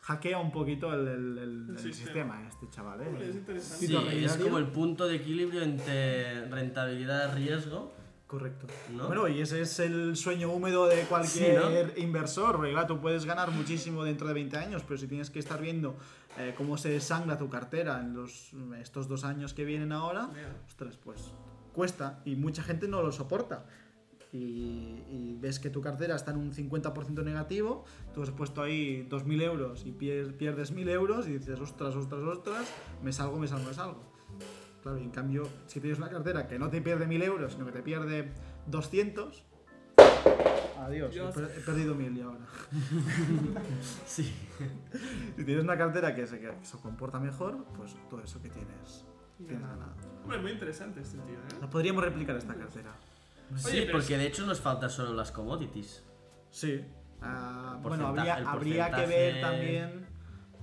Hackea 0.00 0.38
un 0.38 0.50
poquito 0.52 0.92
el, 0.94 1.06
el- 1.08 1.38
el- 1.38 1.38
El 1.38 1.70
el 1.70 1.78
sistema. 1.78 2.34
sistema 2.36 2.48
este 2.48 2.68
chaval, 2.70 3.00
¿eh? 3.02 3.06
Hombre, 3.08 3.28
es 3.30 3.36
interesante. 3.36 3.86
Sí, 3.86 4.24
es 4.24 4.36
como 4.38 4.58
el 4.58 4.68
punto 4.68 5.06
de 5.06 5.16
equilibrio 5.16 5.62
entre 5.62 6.46
rentabilidad 6.48 7.32
y 7.36 7.44
riesgo, 7.44 7.92
Correcto. 8.28 8.66
¿no? 8.94 9.06
Bueno, 9.08 9.26
y 9.26 9.40
ese 9.40 9.62
es 9.62 9.80
el 9.80 10.14
sueño 10.14 10.52
húmedo 10.52 10.86
de 10.86 11.00
cualquier 11.04 11.94
Sí, 11.96 12.02
inversor, 12.02 12.56
porque 12.56 12.70
claro, 12.72 12.86
tú 12.86 13.00
puedes 13.00 13.24
ganar 13.24 13.50
muchísimo 13.50 14.04
dentro 14.04 14.28
de 14.28 14.34
20 14.34 14.56
años, 14.58 14.82
pero 14.86 14.98
si 14.98 15.06
tienes 15.08 15.30
que 15.30 15.38
estar 15.40 15.60
viendo 15.60 15.96
eh, 16.38 16.54
cómo 16.56 16.76
se 16.76 16.90
desangra 16.90 17.38
tu 17.38 17.48
cartera 17.48 18.00
en 18.00 18.14
los, 18.14 18.52
estos 18.80 19.08
dos 19.08 19.24
años 19.24 19.54
que 19.54 19.64
vienen 19.64 19.92
ahora, 19.92 20.28
ostras, 20.66 20.96
pues 21.02 21.32
cuesta 21.72 22.20
y 22.26 22.36
mucha 22.36 22.62
gente 22.62 22.86
no 22.86 23.02
lo 23.02 23.10
soporta. 23.12 23.64
Y, 24.30 25.02
y 25.08 25.36
ves 25.40 25.58
que 25.58 25.70
tu 25.70 25.80
cartera 25.80 26.14
está 26.14 26.32
en 26.32 26.36
un 26.36 26.52
50% 26.52 27.24
negativo, 27.24 27.86
tú 28.12 28.22
has 28.22 28.30
puesto 28.30 28.60
ahí 28.60 29.08
2.000 29.08 29.40
euros 29.42 29.86
y 29.86 29.92
pier- 29.92 30.36
pierdes 30.36 30.74
1.000 30.74 30.90
euros 30.90 31.26
y 31.28 31.38
dices, 31.38 31.58
ostras, 31.60 31.94
ostras, 31.96 32.20
ostras, 32.24 32.66
me 33.02 33.10
salgo, 33.10 33.38
me 33.38 33.48
salgo, 33.48 33.66
me 33.68 33.72
salgo. 33.74 34.07
Claro, 34.88 35.00
y 35.02 35.04
en 35.04 35.10
cambio, 35.10 35.46
si 35.66 35.80
tienes 35.80 35.98
una 35.98 36.08
cartera 36.08 36.48
que 36.48 36.58
no 36.58 36.70
te 36.70 36.80
pierde 36.80 37.06
1.000 37.06 37.22
euros, 37.24 37.52
sino 37.52 37.66
que 37.66 37.72
te 37.72 37.82
pierde 37.82 38.32
200, 38.68 39.44
adiós, 40.80 41.10
he, 41.10 41.14
Dios. 41.14 41.34
per- 41.34 41.52
he 41.58 41.60
perdido 41.60 41.94
1.000 41.94 42.16
y 42.16 42.20
ahora. 42.22 42.38
Sí. 44.06 44.32
Si 45.36 45.44
tienes 45.44 45.62
una 45.62 45.76
cartera 45.76 46.14
que 46.14 46.26
se, 46.26 46.40
que 46.40 46.50
se 46.62 46.78
comporta 46.78 47.20
mejor, 47.20 47.64
pues 47.76 47.94
todo 48.08 48.22
eso 48.22 48.40
que 48.40 48.48
tienes 48.48 49.04
tienes 49.36 49.60
ganado. 49.60 49.92
Hombre, 50.22 50.38
muy 50.38 50.52
interesante 50.52 51.00
este 51.02 51.18
tío, 51.18 51.34
¿eh? 51.34 51.58
La 51.60 51.68
podríamos 51.68 52.02
replicar 52.02 52.36
esta 52.36 52.54
cartera. 52.54 52.92
Sí, 53.56 53.68
Oye, 53.80 53.88
porque 53.92 54.16
de 54.16 54.26
hecho 54.26 54.46
nos 54.46 54.58
falta 54.60 54.88
solo 54.88 55.12
las 55.12 55.30
commodities. 55.32 56.02
Sí. 56.50 56.82
Ah, 57.20 57.78
bueno, 57.82 58.06
habría, 58.06 58.36
habría 58.50 58.90
que 58.90 59.06
ver 59.06 59.40
también. 59.42 60.06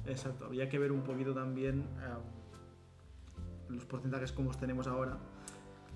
Exacto, 0.07 0.45
habría 0.45 0.67
que 0.67 0.79
ver 0.79 0.91
un 0.91 1.03
poquito 1.03 1.33
también 1.33 1.88
ah, 1.99 2.17
los 3.69 3.86
porcentajes 3.86 4.32
como 4.32 4.49
los 4.49 4.58
tenemos 4.60 4.88
ahora. 4.88 5.17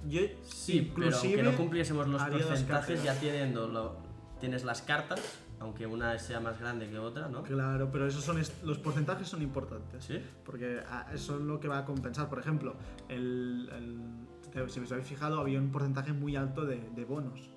Yo, 0.07 0.21
Sí, 0.43 0.91
pero 0.95 1.15
aunque 1.15 1.43
no 1.43 1.55
cumpliésemos 1.57 2.07
los 2.07 2.21
porcentajes, 2.23 3.03
ya 3.03 3.13
teniendo 3.19 3.67
lo- 3.67 3.97
tienes 4.39 4.63
las 4.63 4.81
cartas, 4.81 5.19
aunque 5.59 5.85
una 5.85 6.17
sea 6.19 6.39
más 6.39 6.57
grande 6.59 6.89
que 6.89 6.97
otra, 6.97 7.27
¿no? 7.27 7.43
Claro, 7.43 7.89
pero 7.91 8.07
esos 8.07 8.23
son 8.23 8.41
los 8.63 8.77
porcentajes 8.77 9.27
son 9.27 9.41
importantes. 9.41 10.05
Sí. 10.05 10.21
Porque 10.45 10.79
ah, 10.87 11.07
eso 11.13 11.35
es 11.35 11.41
lo 11.41 11.59
que 11.59 11.67
va 11.67 11.79
a 11.79 11.85
compensar. 11.85 12.29
Por 12.29 12.39
ejemplo, 12.39 12.75
el, 13.09 13.69
el- 13.75 14.69
si 14.69 14.79
os 14.79 14.91
habéis 14.93 15.07
fijado, 15.07 15.39
había 15.39 15.59
un 15.59 15.71
porcentaje 15.71 16.13
muy 16.13 16.35
alto 16.37 16.65
de, 16.65 16.79
de 16.95 17.05
bonos. 17.05 17.49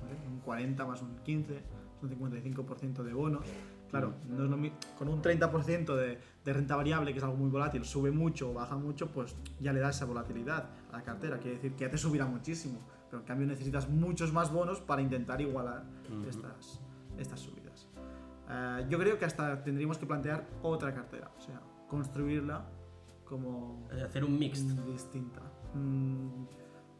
¿vale? 0.00 0.16
Un 0.26 0.40
40 0.40 0.86
más 0.86 1.02
un 1.02 1.14
15, 1.18 1.62
un 2.02 2.08
55% 2.10 3.02
de 3.02 3.12
bonos. 3.12 3.46
Claro, 3.92 4.14
no 4.26 4.44
es 4.44 4.50
lo 4.50 4.56
con 4.98 5.08
un 5.08 5.20
30% 5.20 5.94
de, 5.94 6.18
de 6.42 6.52
renta 6.52 6.76
variable, 6.76 7.12
que 7.12 7.18
es 7.18 7.24
algo 7.24 7.36
muy 7.36 7.50
volátil, 7.50 7.84
sube 7.84 8.10
mucho 8.10 8.50
o 8.50 8.54
baja 8.54 8.74
mucho, 8.74 9.12
pues 9.12 9.36
ya 9.60 9.70
le 9.74 9.80
da 9.80 9.90
esa 9.90 10.06
volatilidad 10.06 10.70
a 10.90 10.96
la 10.96 11.02
cartera. 11.02 11.38
Quiere 11.38 11.56
decir 11.56 11.74
que 11.74 11.84
ya 11.84 11.90
te 11.90 11.98
subirá 11.98 12.24
muchísimo. 12.24 12.80
Pero 13.10 13.20
en 13.20 13.26
cambio 13.26 13.46
necesitas 13.46 13.90
muchos 13.90 14.32
más 14.32 14.50
bonos 14.50 14.80
para 14.80 15.02
intentar 15.02 15.42
igualar 15.42 15.84
estas, 16.26 16.80
estas 17.18 17.38
subidas. 17.38 17.86
Eh, 18.48 18.86
yo 18.88 18.98
creo 18.98 19.18
que 19.18 19.26
hasta 19.26 19.62
tendríamos 19.62 19.98
que 19.98 20.06
plantear 20.06 20.48
otra 20.62 20.94
cartera, 20.94 21.30
o 21.36 21.40
sea, 21.42 21.60
construirla 21.86 22.64
como 23.26 23.86
Hacer 24.02 24.24
un 24.24 24.38
mixed. 24.38 24.64
mm, 24.64 24.90
distinta. 24.90 25.40
Mm, 25.74 26.44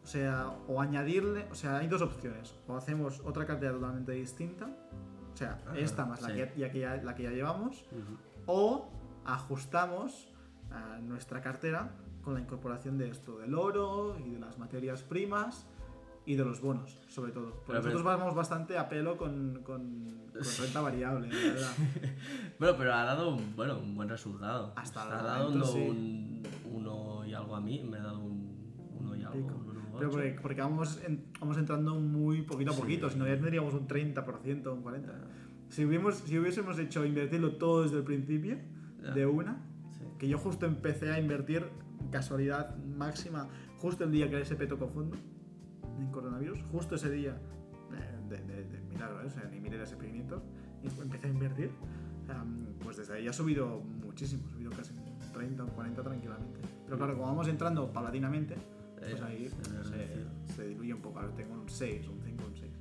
o 0.02 0.07
sea, 0.07 0.50
o 0.68 0.78
añadirle, 0.78 1.46
o 1.50 1.55
sea, 1.55 1.78
hay 1.78 1.88
dos 1.88 2.02
opciones. 2.02 2.55
O 2.68 2.76
hacemos 2.76 3.22
otra 3.24 3.46
cartera 3.46 3.72
totalmente 3.72 4.12
distinta, 4.12 4.68
o 5.32 5.36
sea, 5.36 5.58
Ah, 5.66 5.72
esta 5.76 6.04
más 6.06 6.20
la, 6.22 6.28
sí. 6.28 6.34
que, 6.34 6.52
ya 6.58 6.70
que 6.70 6.78
ya, 6.80 6.96
la 6.96 7.14
que 7.14 7.22
ya 7.24 7.30
llevamos, 7.30 7.84
o 8.46 8.88
ajustamos 9.24 10.28
eh, 10.70 11.00
nuestra 11.02 11.40
cartera 11.40 11.90
con 12.22 12.34
la 12.34 12.40
incorporación 12.40 12.98
de 12.98 13.08
esto, 13.08 13.38
del 13.38 13.54
oro 13.54 14.16
y 14.18 14.30
de 14.30 14.38
las 14.38 14.58
materias 14.58 15.02
primas 15.02 15.66
y 16.24 16.36
de 16.36 16.44
los 16.44 16.60
bonos, 16.60 17.00
sobre 17.08 17.32
todo. 17.32 17.50
Porque 17.50 17.80
pero- 17.80 17.82
nosotros 17.82 18.04
vamos 18.04 18.34
bastante 18.34 18.78
a 18.78 18.88
pelo 18.88 19.16
con, 19.16 19.60
con- 19.64 20.28
con 20.32 20.42
renta 20.60 20.80
variable, 20.80 21.28
la 21.28 21.34
verdad. 21.52 21.72
Bueno, 22.58 22.74
pero 22.78 22.94
ha 22.94 23.04
dado 23.04 23.34
un, 23.34 23.56
bueno, 23.56 23.78
un 23.78 23.94
buen 23.96 24.08
resultado. 24.08 24.72
Hasta 24.76 25.02
ha 25.18 25.22
dado 25.22 25.50
momento, 25.50 25.66
sí. 25.66 25.80
un 25.88 26.42
uno 26.72 27.24
y 27.26 27.34
algo 27.34 27.56
a 27.56 27.60
mí, 27.60 27.82
me 27.82 27.98
ha 27.98 28.02
dado 28.02 28.20
un 28.20 28.52
uno 29.00 29.16
y 29.16 29.22
algo. 29.24 29.46
Pico. 29.48 29.71
Porque, 30.10 30.36
porque 30.40 30.60
vamos, 30.60 31.00
en- 31.06 31.24
vamos 31.40 31.58
entrando 31.58 31.94
muy 32.00 32.42
poquito 32.42 32.70
a 32.70 32.74
Sí. 32.74 32.80
poquito, 32.80 33.10
si 33.10 33.18
no 33.18 33.26
ya 33.26 33.34
tendríamos 33.34 33.74
un 33.74 33.86
30%, 33.86 34.72
un 34.72 34.82
40%. 34.82 35.26
Si, 35.68 35.84
hubiésemos, 35.84 36.16
si 36.16 36.38
hubiésemos 36.38 36.78
hecho 36.78 37.04
invertirlo 37.04 37.56
todo 37.56 37.82
desde 37.82 37.98
el 37.98 38.04
principio, 38.04 38.56
de 39.14 39.26
una, 39.26 39.56
Sí. 39.98 40.04
que 40.18 40.28
yo 40.28 40.38
justo 40.38 40.64
empecé 40.66 41.10
a 41.12 41.18
invertir, 41.18 41.66
casualidad 42.12 42.76
máxima, 42.78 43.48
justo 43.78 44.04
el 44.04 44.12
día 44.12 44.28
que 44.28 44.36
el 44.36 44.42
SP 44.42 44.66
tocó 44.68 44.86
fondo 44.88 45.16
en 45.98 46.06
coronavirus, 46.12 46.62
justo 46.70 46.94
ese 46.94 47.10
día, 47.10 47.36
eh, 47.92 48.28
de, 48.28 48.36
de- 48.44 48.64
de 48.64 48.80
milagro, 48.88 49.22
¿eh? 49.22 49.26
o 49.26 49.30
sea, 49.30 49.44
ni 49.50 49.58
miré 49.60 49.76
el 49.76 49.82
SP500, 49.82 50.40
y 50.82 51.00
empecé 51.02 51.26
a 51.26 51.30
invertir, 51.30 51.70
em, 52.28 52.66
pues 52.84 52.96
desde 52.98 53.14
ahí 53.14 53.26
ha 53.28 53.32
subido 53.32 53.80
muchísimo, 53.80 54.42
ha 54.46 54.50
subido 54.50 54.70
casi 54.70 54.92
un 54.92 55.32
30 55.32 55.64
o 55.64 55.66
40 55.68 56.02
tranquilamente. 56.02 56.60
Pero 56.84 56.96
claro, 56.98 57.14
como 57.14 57.26
vamos 57.26 57.48
entrando 57.48 57.92
paulatinamente, 57.92 58.54
pues 59.10 59.20
Eh, 59.20 59.24
ahí 59.24 59.48
se 59.48 60.54
se, 60.54 60.68
diluye 60.68 60.94
un 60.94 61.00
poco. 61.00 61.18
Ahora 61.20 61.34
tengo 61.34 61.54
un 61.54 61.68
6, 61.68 62.08
un 62.08 62.20
5, 62.22 62.44
un 62.44 62.56
6. 62.56 62.72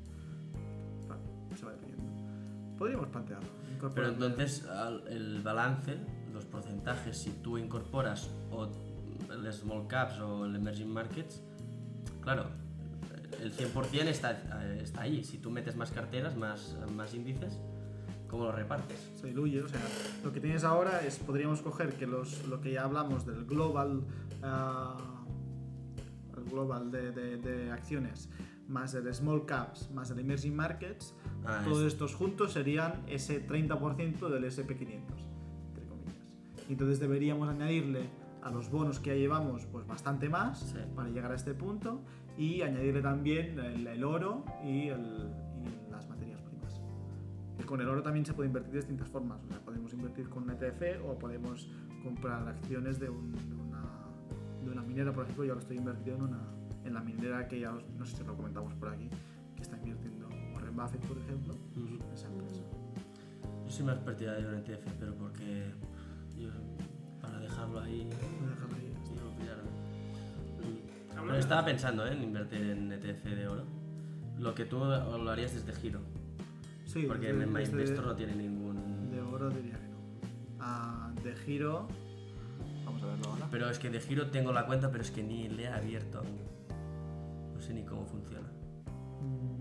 Claro, 1.08 1.22
se 1.58 1.66
va 1.66 1.74
diluyendo. 1.74 2.78
Podríamos 2.78 3.08
plantearlo. 3.10 3.50
Pero 3.96 4.10
entonces 4.10 4.66
el 5.10 5.42
balance, 5.42 5.98
los 6.34 6.46
porcentajes, 6.46 7.18
si 7.18 7.32
tú 7.42 7.58
incorporas 7.58 8.30
o 8.52 8.68
el 9.32 9.54
small 9.54 9.88
caps 9.88 10.20
o 10.20 10.46
el 10.46 10.56
emerging 10.56 10.92
markets, 10.92 11.42
claro, 12.22 12.46
el 13.40 13.54
100% 13.54 14.08
está, 14.08 14.32
eh, 14.64 14.80
está 14.84 15.02
ahí. 15.02 15.24
Si 15.24 15.38
tú 15.40 15.50
metes 15.50 15.76
más 15.76 15.92
carteras, 15.92 16.36
más, 16.36 16.78
más 16.96 17.14
índices, 17.14 17.60
¿cómo 18.28 18.46
lo 18.46 18.52
repartes? 18.52 19.12
se 19.16 19.28
diluye. 19.28 19.62
O 19.62 19.68
sea, 19.68 19.82
lo 20.24 20.32
que 20.32 20.40
tienes 20.40 20.64
ahora 20.64 21.02
es, 21.06 21.18
podríamos 21.18 21.62
coger 21.62 21.94
que 21.94 22.06
los, 22.06 22.48
lo 22.48 22.62
que 22.62 22.74
ya 22.74 22.84
hablamos 22.84 23.26
del 23.26 23.46
global, 23.46 24.04
el 24.44 25.21
global 26.52 26.92
de, 26.92 27.12
de- 27.12 27.38
de 27.38 27.72
acciones, 27.72 28.30
más 28.68 28.94
el 28.94 29.12
small 29.14 29.46
caps, 29.46 29.90
más 29.92 30.12
el 30.12 30.20
emerging 30.20 30.56
markets, 30.56 31.16
Ah, 31.46 31.62
todos 31.64 31.80
es- 31.82 31.94
estos 31.94 32.14
juntos 32.14 32.54
serían 32.54 33.02
ese 33.08 33.40
30% 33.46 34.30
del 34.30 34.44
SP500, 34.46 35.02
entre 35.70 35.86
comillas. 35.88 36.16
Y 36.70 36.74
entonces 36.74 37.00
deberíamos 37.00 37.50
añadirle 37.50 38.10
a 38.44 38.50
los 38.52 38.70
bonos 38.72 39.00
que 39.00 39.10
ya 39.12 39.16
llevamos 39.16 39.66
pues 39.68 39.86
bastante 39.88 40.30
más 40.30 40.60
Sí. 40.60 40.78
para 40.96 41.10
llegar 41.10 41.32
a 41.32 41.36
este 41.36 41.54
punto 41.54 42.02
y 42.38 42.62
añadirle 42.62 43.02
también 43.02 43.60
el, 43.60 43.86
el 43.88 44.04
oro 44.04 44.46
y, 44.64 44.88
el- 44.90 45.30
y 45.88 45.92
las 45.92 46.08
materias 46.10 46.42
primas. 46.42 46.82
Y 47.60 47.64
con 47.64 47.82
el 47.82 47.88
oro 47.90 48.02
también 48.04 48.26
se 48.26 48.34
puede 48.34 48.48
invertir 48.48 48.72
de 48.74 48.78
distintas 48.80 49.10
formas. 49.10 49.44
O 49.44 49.48
sea, 49.48 49.60
podemos 49.60 49.94
invertir 49.94 50.30
con 50.30 50.44
un 50.44 50.52
ETF 50.52 51.02
o 51.08 51.18
podemos 51.20 51.70
comprar 52.04 52.48
acciones 52.48 53.00
de, 53.00 53.10
un- 53.10 53.32
de 53.32 53.56
de 54.64 54.70
una 54.72 54.82
minera. 54.82 55.12
Por 55.12 55.24
ejemplo, 55.24 55.44
yo 55.46 55.52
ahora 55.54 55.62
estoy 55.62 55.78
invertido 55.78 56.16
en, 56.18 56.22
una, 56.24 56.40
en 56.86 56.94
la 56.94 57.02
minera 57.02 57.48
que 57.48 57.60
ya 57.60 57.74
os- 57.74 57.84
no 57.98 58.06
sé 58.06 58.18
si 58.18 58.24
lo 58.24 58.36
comentamos 58.36 58.74
por 58.76 58.90
aquí, 58.90 59.10
que 59.56 59.62
está 59.62 59.78
invirtiendo 59.78 60.28
Warren 60.54 60.76
Buffett, 60.76 61.02
por 61.06 61.18
ejemplo, 61.18 61.54
en 61.76 62.14
esa 62.14 62.28
empresa. 62.28 62.62
Yo 63.66 63.70
soy 63.72 63.86
más 63.86 63.98
partidario 64.00 64.50
de 64.50 64.56
un 64.58 64.62
ETF, 64.64 64.92
pero 65.00 65.16
porque 65.16 65.72
yo, 66.38 66.50
para 67.22 67.40
dejarlo 67.40 67.80
ahí 67.80 68.04
Voy 68.40 68.48
a 68.48 68.50
dejarlo 68.50 68.76
ahí. 68.76 68.94
y 69.12 69.16
no 69.16 69.36
pillarme. 69.38 69.70
Pero 71.28 71.36
estaba 71.38 71.66
pensando 71.66 72.06
¿eh? 72.06 72.14
en 72.14 72.24
invertir 72.24 72.62
en 72.62 72.92
ETF 72.92 73.24
de 73.26 73.48
oro. 73.48 73.64
Lo 74.40 74.54
que 74.56 74.66
tú 74.66 74.78
lo 74.80 75.30
harías 75.30 75.54
desde 75.54 75.74
giro, 75.80 76.00
Sí, 76.86 77.06
porque 77.08 77.28
desde- 77.32 77.44
en 77.44 77.54
MyInvestor 77.54 78.06
no 78.08 78.16
tiene 78.16 78.36
ningún... 78.36 79.12
De 79.12 79.22
oro 79.22 79.50
diría 79.50 79.78
que 79.80 79.88
no. 79.88 79.98
Ah, 80.60 81.14
de 81.24 81.36
giro. 81.36 81.88
Ahora. 83.04 83.48
Pero 83.52 83.70
es 83.70 83.80
que 83.80 83.90
de 83.90 84.00
giro 84.00 84.30
tengo 84.30 84.52
la 84.52 84.66
cuenta, 84.66 84.92
pero 84.92 85.04
es 85.04 85.12
que 85.12 85.24
ni 85.24 85.48
le 85.50 85.64
he 85.64 85.68
abierto 85.68 86.20
aún. 86.20 86.38
No 87.54 87.60
sé 87.62 87.74
ni 87.74 87.84
cómo 87.84 88.06
funciona. 88.06 88.48
Mm, 89.22 89.58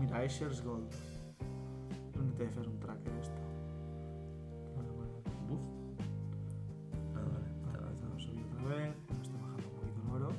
Mira, 0.00 0.24
iShares 0.24 0.62
Gold. 0.62 0.90
Un 2.16 2.28
ETF 2.32 2.58
es 2.60 2.66
un 2.66 2.78
tracker 2.78 3.12
esto. 3.20 3.34
Vale, 4.76 4.90
vale. 4.90 5.10
Buf. 5.48 5.60
Ah, 7.14 7.20
vale, 7.32 7.46
está 7.46 8.06
Vale, 8.08 8.20
subí 8.22 8.42
otra 8.50 8.64
vez. 8.76 8.94
Está 9.22 9.36
bajando 9.38 9.68
un 9.68 9.74
poquito 9.74 10.00
el 10.06 10.22
oro. 10.22 10.30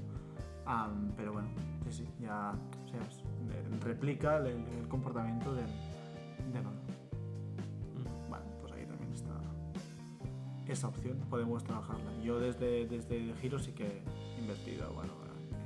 Am, 0.65 1.11
pero 1.15 1.33
bueno, 1.33 1.47
sí, 1.89 1.91
sí, 1.91 2.07
ya. 2.21 2.53
O 2.85 2.87
sea, 2.87 2.99
eh, 2.99 3.63
replica 3.83 4.37
el, 4.37 4.47
el 4.47 4.87
comportamiento 4.87 5.53
del, 5.53 5.67
del 6.53 6.65
oro. 6.65 6.82
Esa 10.73 10.87
opción, 10.87 11.17
podemos 11.29 11.63
trabajarla. 11.63 12.11
Yo 12.21 12.39
desde, 12.39 12.85
desde 12.87 13.33
Giro 13.41 13.59
sí 13.59 13.71
que 13.71 14.03
he 14.35 14.39
invertido, 14.39 14.91
bueno, 14.93 15.13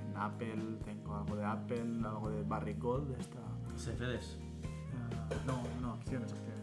en 0.10 0.18
Apple, 0.18 0.78
tengo 0.86 1.16
algo 1.16 1.36
de 1.36 1.46
Apple, 1.46 2.02
algo 2.06 2.30
de 2.30 2.44
Barrick 2.44 2.80
Gold, 2.80 3.16
de 3.16 3.22
esta... 3.22 3.40
CFDs. 3.76 4.38
eh, 4.38 5.36
no, 5.46 5.64
no, 5.82 5.94
acciones, 5.94 6.32
acciones. 6.34 6.58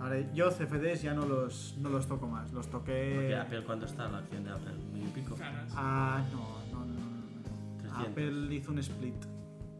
Ahora, 0.00 0.20
yo 0.32 0.50
CFDs 0.50 1.02
ya 1.02 1.14
no 1.14 1.26
los, 1.26 1.76
no 1.78 1.88
los 1.88 2.06
toco 2.06 2.26
más, 2.26 2.52
los 2.52 2.68
toqué... 2.68 3.12
Porque 3.14 3.36
Apple, 3.36 3.62
¿cuánto 3.64 3.86
está 3.86 4.08
la 4.08 4.18
acción 4.18 4.44
de 4.44 4.50
Apple? 4.50 4.74
¿Mil 4.92 5.04
y 5.04 5.10
pico? 5.10 5.36
Caras. 5.36 5.72
Ah, 5.76 6.24
no, 6.32 6.78
no, 6.78 6.84
no, 6.84 6.94
no, 6.94 7.00
no. 7.00 7.78
300. 7.78 8.06
Apple 8.08 8.54
hizo 8.54 8.72
un 8.72 8.78
split. 8.78 9.24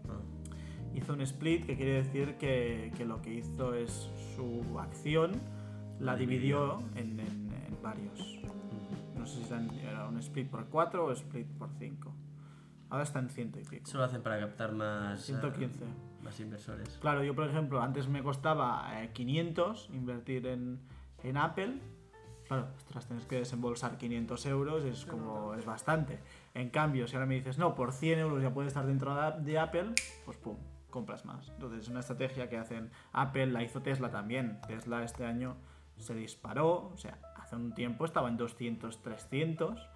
Ah. 0.09 0.95
Hizo 0.95 1.13
un 1.13 1.21
split 1.23 1.67
que 1.67 1.77
quiere 1.77 2.03
decir 2.05 2.37
que, 2.37 2.93
que 2.97 3.05
lo 3.05 3.21
que 3.21 3.35
hizo 3.35 3.75
es 3.75 4.09
su 4.37 4.79
acción 4.79 5.33
la 6.03 6.17
dividió 6.17 6.81
en, 6.97 7.19
en- 7.21 7.53
en 7.69 7.83
varios. 7.83 8.41
No 9.17 9.27
sé 9.27 9.43
si 9.45 9.79
era 9.87 10.07
un 10.09 10.19
split 10.19 10.49
por 10.51 10.67
4 10.67 11.05
o 11.05 11.13
split 11.13 11.47
por 11.59 11.71
5. 11.79 12.13
Ahora 12.91 13.05
está 13.05 13.21
en 13.21 13.31
ciento 13.31 13.59
y 13.61 13.65
pico. 13.65 13.85
Eso 13.85 13.99
lo 13.99 14.05
hacen 14.05 14.23
para 14.23 14.39
captar 14.39 14.73
más... 14.73 15.21
eh, 15.21 15.23
115. 15.33 15.85
más 16.23 16.39
inversores. 16.41 16.99
Claro, 17.01 17.25
yo 17.25 17.35
por 17.35 17.47
ejemplo, 17.49 17.81
antes 17.81 18.09
me 18.09 18.23
costaba 18.23 19.03
eh, 19.03 19.11
500 19.13 19.89
invertir 19.93 20.47
en, 20.47 20.81
en 21.23 21.37
Apple. 21.37 21.79
Claro, 22.49 22.67
ostras, 22.77 23.07
tienes 23.07 23.25
que 23.25 23.37
desembolsar 23.37 23.97
500 23.97 24.45
euros, 24.47 24.85
es 24.85 25.07
como, 25.07 25.55
es 25.55 25.65
bastante. 25.65 26.19
En 26.53 26.69
cambio, 26.69 27.07
si 27.07 27.15
ahora 27.15 27.25
me 27.27 27.37
dices, 27.37 27.57
no, 27.57 27.75
por 27.75 27.93
100 27.93 28.19
euros 28.19 28.43
ya 28.43 28.53
puedes 28.53 28.69
estar 28.73 28.85
dentro 28.87 29.15
de, 29.15 29.41
de 29.43 29.59
Apple, 29.59 29.95
pues 30.27 30.37
pum, 30.37 30.59
compras 30.91 31.25
más. 31.25 31.49
Entonces 31.49 31.81
es 31.85 31.89
una 31.89 32.01
estrategia 32.01 32.51
que 32.51 32.59
hacen 32.59 32.91
Apple, 33.13 33.47
la 33.47 33.63
hizo 33.63 33.81
Tesla 33.81 34.11
también. 34.11 34.59
Tesla 34.67 35.03
este 35.03 35.25
año 35.25 35.57
se 35.99 36.15
disparó, 36.15 36.91
o 36.93 36.97
sea, 36.97 37.19
hace 37.37 37.57
un 37.57 37.73
tiempo 37.75 38.05
estaba 38.05 38.29
en 38.29 38.37
200, 38.37 39.03
300 39.03 39.89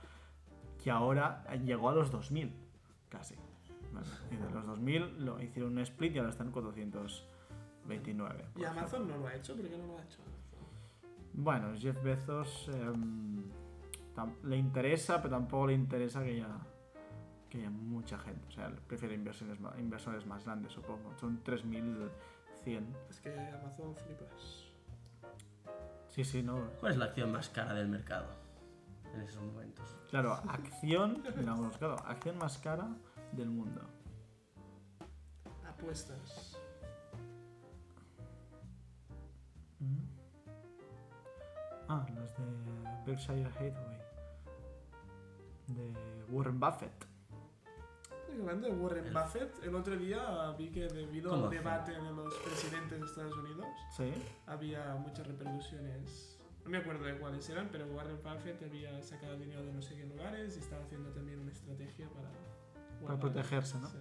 y 0.85 0.89
ahora 0.91 1.45
llegó 1.65 1.89
a 1.91 1.95
los 1.95 2.11
2000, 2.13 2.55
casi. 3.09 3.35
Y 4.31 4.37
de 4.37 4.51
los 4.51 4.67
2000 4.67 5.25
lo 5.25 5.41
hicieron 5.43 5.73
un 5.73 5.79
split 5.81 6.15
y 6.15 6.19
ahora 6.19 6.31
están 6.31 6.49
en 6.49 6.53
429. 6.53 8.35
por 8.53 8.61
Y 8.61 8.65
ejemplo. 8.65 8.69
Amazon 8.69 9.09
no 9.09 9.17
lo 9.19 9.27
ha 9.27 9.35
hecho, 9.35 9.57
¿por 9.57 9.69
qué 9.69 9.77
no 9.77 9.87
lo 9.87 9.99
ha 9.99 10.03
hecho? 10.03 10.19
Bueno, 11.33 11.75
Jeff 11.77 12.01
Bezos 12.03 12.71
tam- 14.15 14.41
le 14.45 14.57
interesa, 14.57 15.17
pero 15.23 15.31
tampoco 15.35 15.67
le 15.69 15.75
interesa 15.75 16.23
que 16.23 16.31
haya, 16.31 16.49
que 17.51 17.59
haya 17.59 17.71
mucha 17.71 18.19
gente. 18.19 18.47
O 18.49 18.51
sea, 18.53 18.71
prefiere 18.87 19.15
inversiones, 19.15 19.59
inversores 19.79 20.25
más 20.27 20.45
grandes, 20.45 20.73
supongo. 20.73 21.13
Son 21.19 21.43
3100. 21.43 22.87
Es 23.11 23.21
que 23.21 23.31
Amazon 23.51 23.95
flipas. 23.97 24.65
Sí, 26.16 26.24
sí, 26.24 26.42
no. 26.42 26.70
¿Cuál 26.81 26.92
es 26.92 26.98
la 26.98 27.05
acción 27.05 27.31
más 27.31 27.50
cara 27.50 27.74
del 27.74 27.88
mercado 27.88 28.26
en 29.14 29.20
esos 29.20 29.42
momentos? 29.42 29.98
Claro, 30.09 30.33
acción, 30.48 31.22
mira, 31.37 31.52
hemos 31.52 31.68
buscado, 31.68 31.96
acción 32.07 32.38
más 32.38 32.57
cara 32.57 32.88
del 33.33 33.50
mundo. 33.50 33.83
Apuestas. 35.68 36.57
Mm. 39.79 39.98
Ah, 41.87 42.07
las 42.14 42.35
de 42.38 42.44
Berkshire 43.05 43.44
Hathaway. 43.44 43.98
De 45.66 45.92
Warren 46.31 46.59
Buffett. 46.59 47.06
Hablando 48.40 48.66
de 48.68 48.75
Warren 48.75 49.07
El- 49.07 49.12
Buffett, 49.14 49.62
el 49.64 49.75
otro 49.75 49.96
día 49.96 50.51
vi 50.59 50.70
que 50.70 50.87
debido 50.88 51.31
¿Cómo 51.31 51.44
al 51.44 51.51
debate 51.51 51.92
de 51.92 52.12
los 52.12 52.35
presidentes 52.38 53.01
de 53.01 53.07
Estados 53.07 53.37
Unidos, 53.37 53.66
Sí. 53.96 54.12
había 54.46 54.94
muchas 54.96 55.27
repercusiones. 55.27 56.38
No 56.64 56.70
me 56.70 56.79
acuerdo 56.79 57.05
de 57.05 57.16
cuáles 57.18 57.49
eran, 57.49 57.68
pero 57.70 57.87
Warren 57.87 58.18
Buffett 58.22 58.62
había 58.62 59.01
sacado 59.03 59.37
dinero 59.37 59.64
de 59.64 59.72
no 59.72 59.81
sé 59.83 59.94
qué 59.96 60.05
lugares 60.05 60.57
y 60.57 60.61
estaba 60.61 60.83
haciendo 60.83 61.11
también 61.11 61.40
una 61.40 61.53
estrategia 61.53 62.09
para... 62.11 62.29
guardar. 63.01 63.20
protegerse, 63.20 63.79
¿no? 63.79 63.88
Sí. 63.88 63.99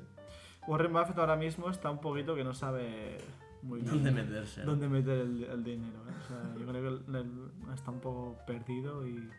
Warren 0.68 0.92
Buffett 0.92 1.18
ahora 1.18 1.36
mismo 1.36 1.70
está 1.70 1.92
un 1.92 2.02
poquito 2.02 2.34
que 2.36 2.44
no 2.44 2.54
sabe 2.56 3.20
muy 3.62 3.82
bien 3.82 3.94
¿Dónde 3.94 4.12
meterse? 4.12 4.62
no? 4.62 4.72
dónde 4.72 4.90
meter 4.90 5.20
el, 5.20 5.44
el 5.44 5.64
dinero. 5.64 6.00
¿eh? 6.10 6.14
O 6.24 6.28
sea, 6.28 6.56
yo 6.60 6.66
creo 6.68 7.06
que 7.06 7.74
está 7.74 7.92
un 7.92 8.00
poco 8.00 8.38
perdido 8.48 9.08
y... 9.08 9.30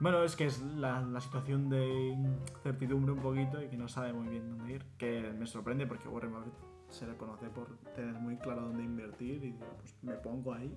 Bueno, 0.00 0.22
es 0.22 0.34
que 0.34 0.46
es 0.46 0.62
la, 0.62 1.02
la 1.02 1.20
situación 1.20 1.68
de 1.68 1.86
incertidumbre 1.86 3.12
un 3.12 3.20
poquito 3.20 3.62
y 3.62 3.68
que 3.68 3.76
no 3.76 3.86
sabe 3.86 4.14
muy 4.14 4.28
bien 4.28 4.48
dónde 4.48 4.72
ir. 4.72 4.84
Que 4.96 5.30
me 5.38 5.46
sorprende 5.46 5.86
porque 5.86 6.08
Warren 6.08 6.32
Buffett 6.32 6.54
se 6.88 7.06
le 7.06 7.18
conoce 7.18 7.50
por 7.50 7.76
tener 7.94 8.14
muy 8.14 8.38
claro 8.38 8.62
dónde 8.62 8.82
invertir 8.82 9.44
y 9.44 9.52
pues 9.52 9.94
me 10.00 10.14
pongo 10.14 10.54
ahí. 10.54 10.74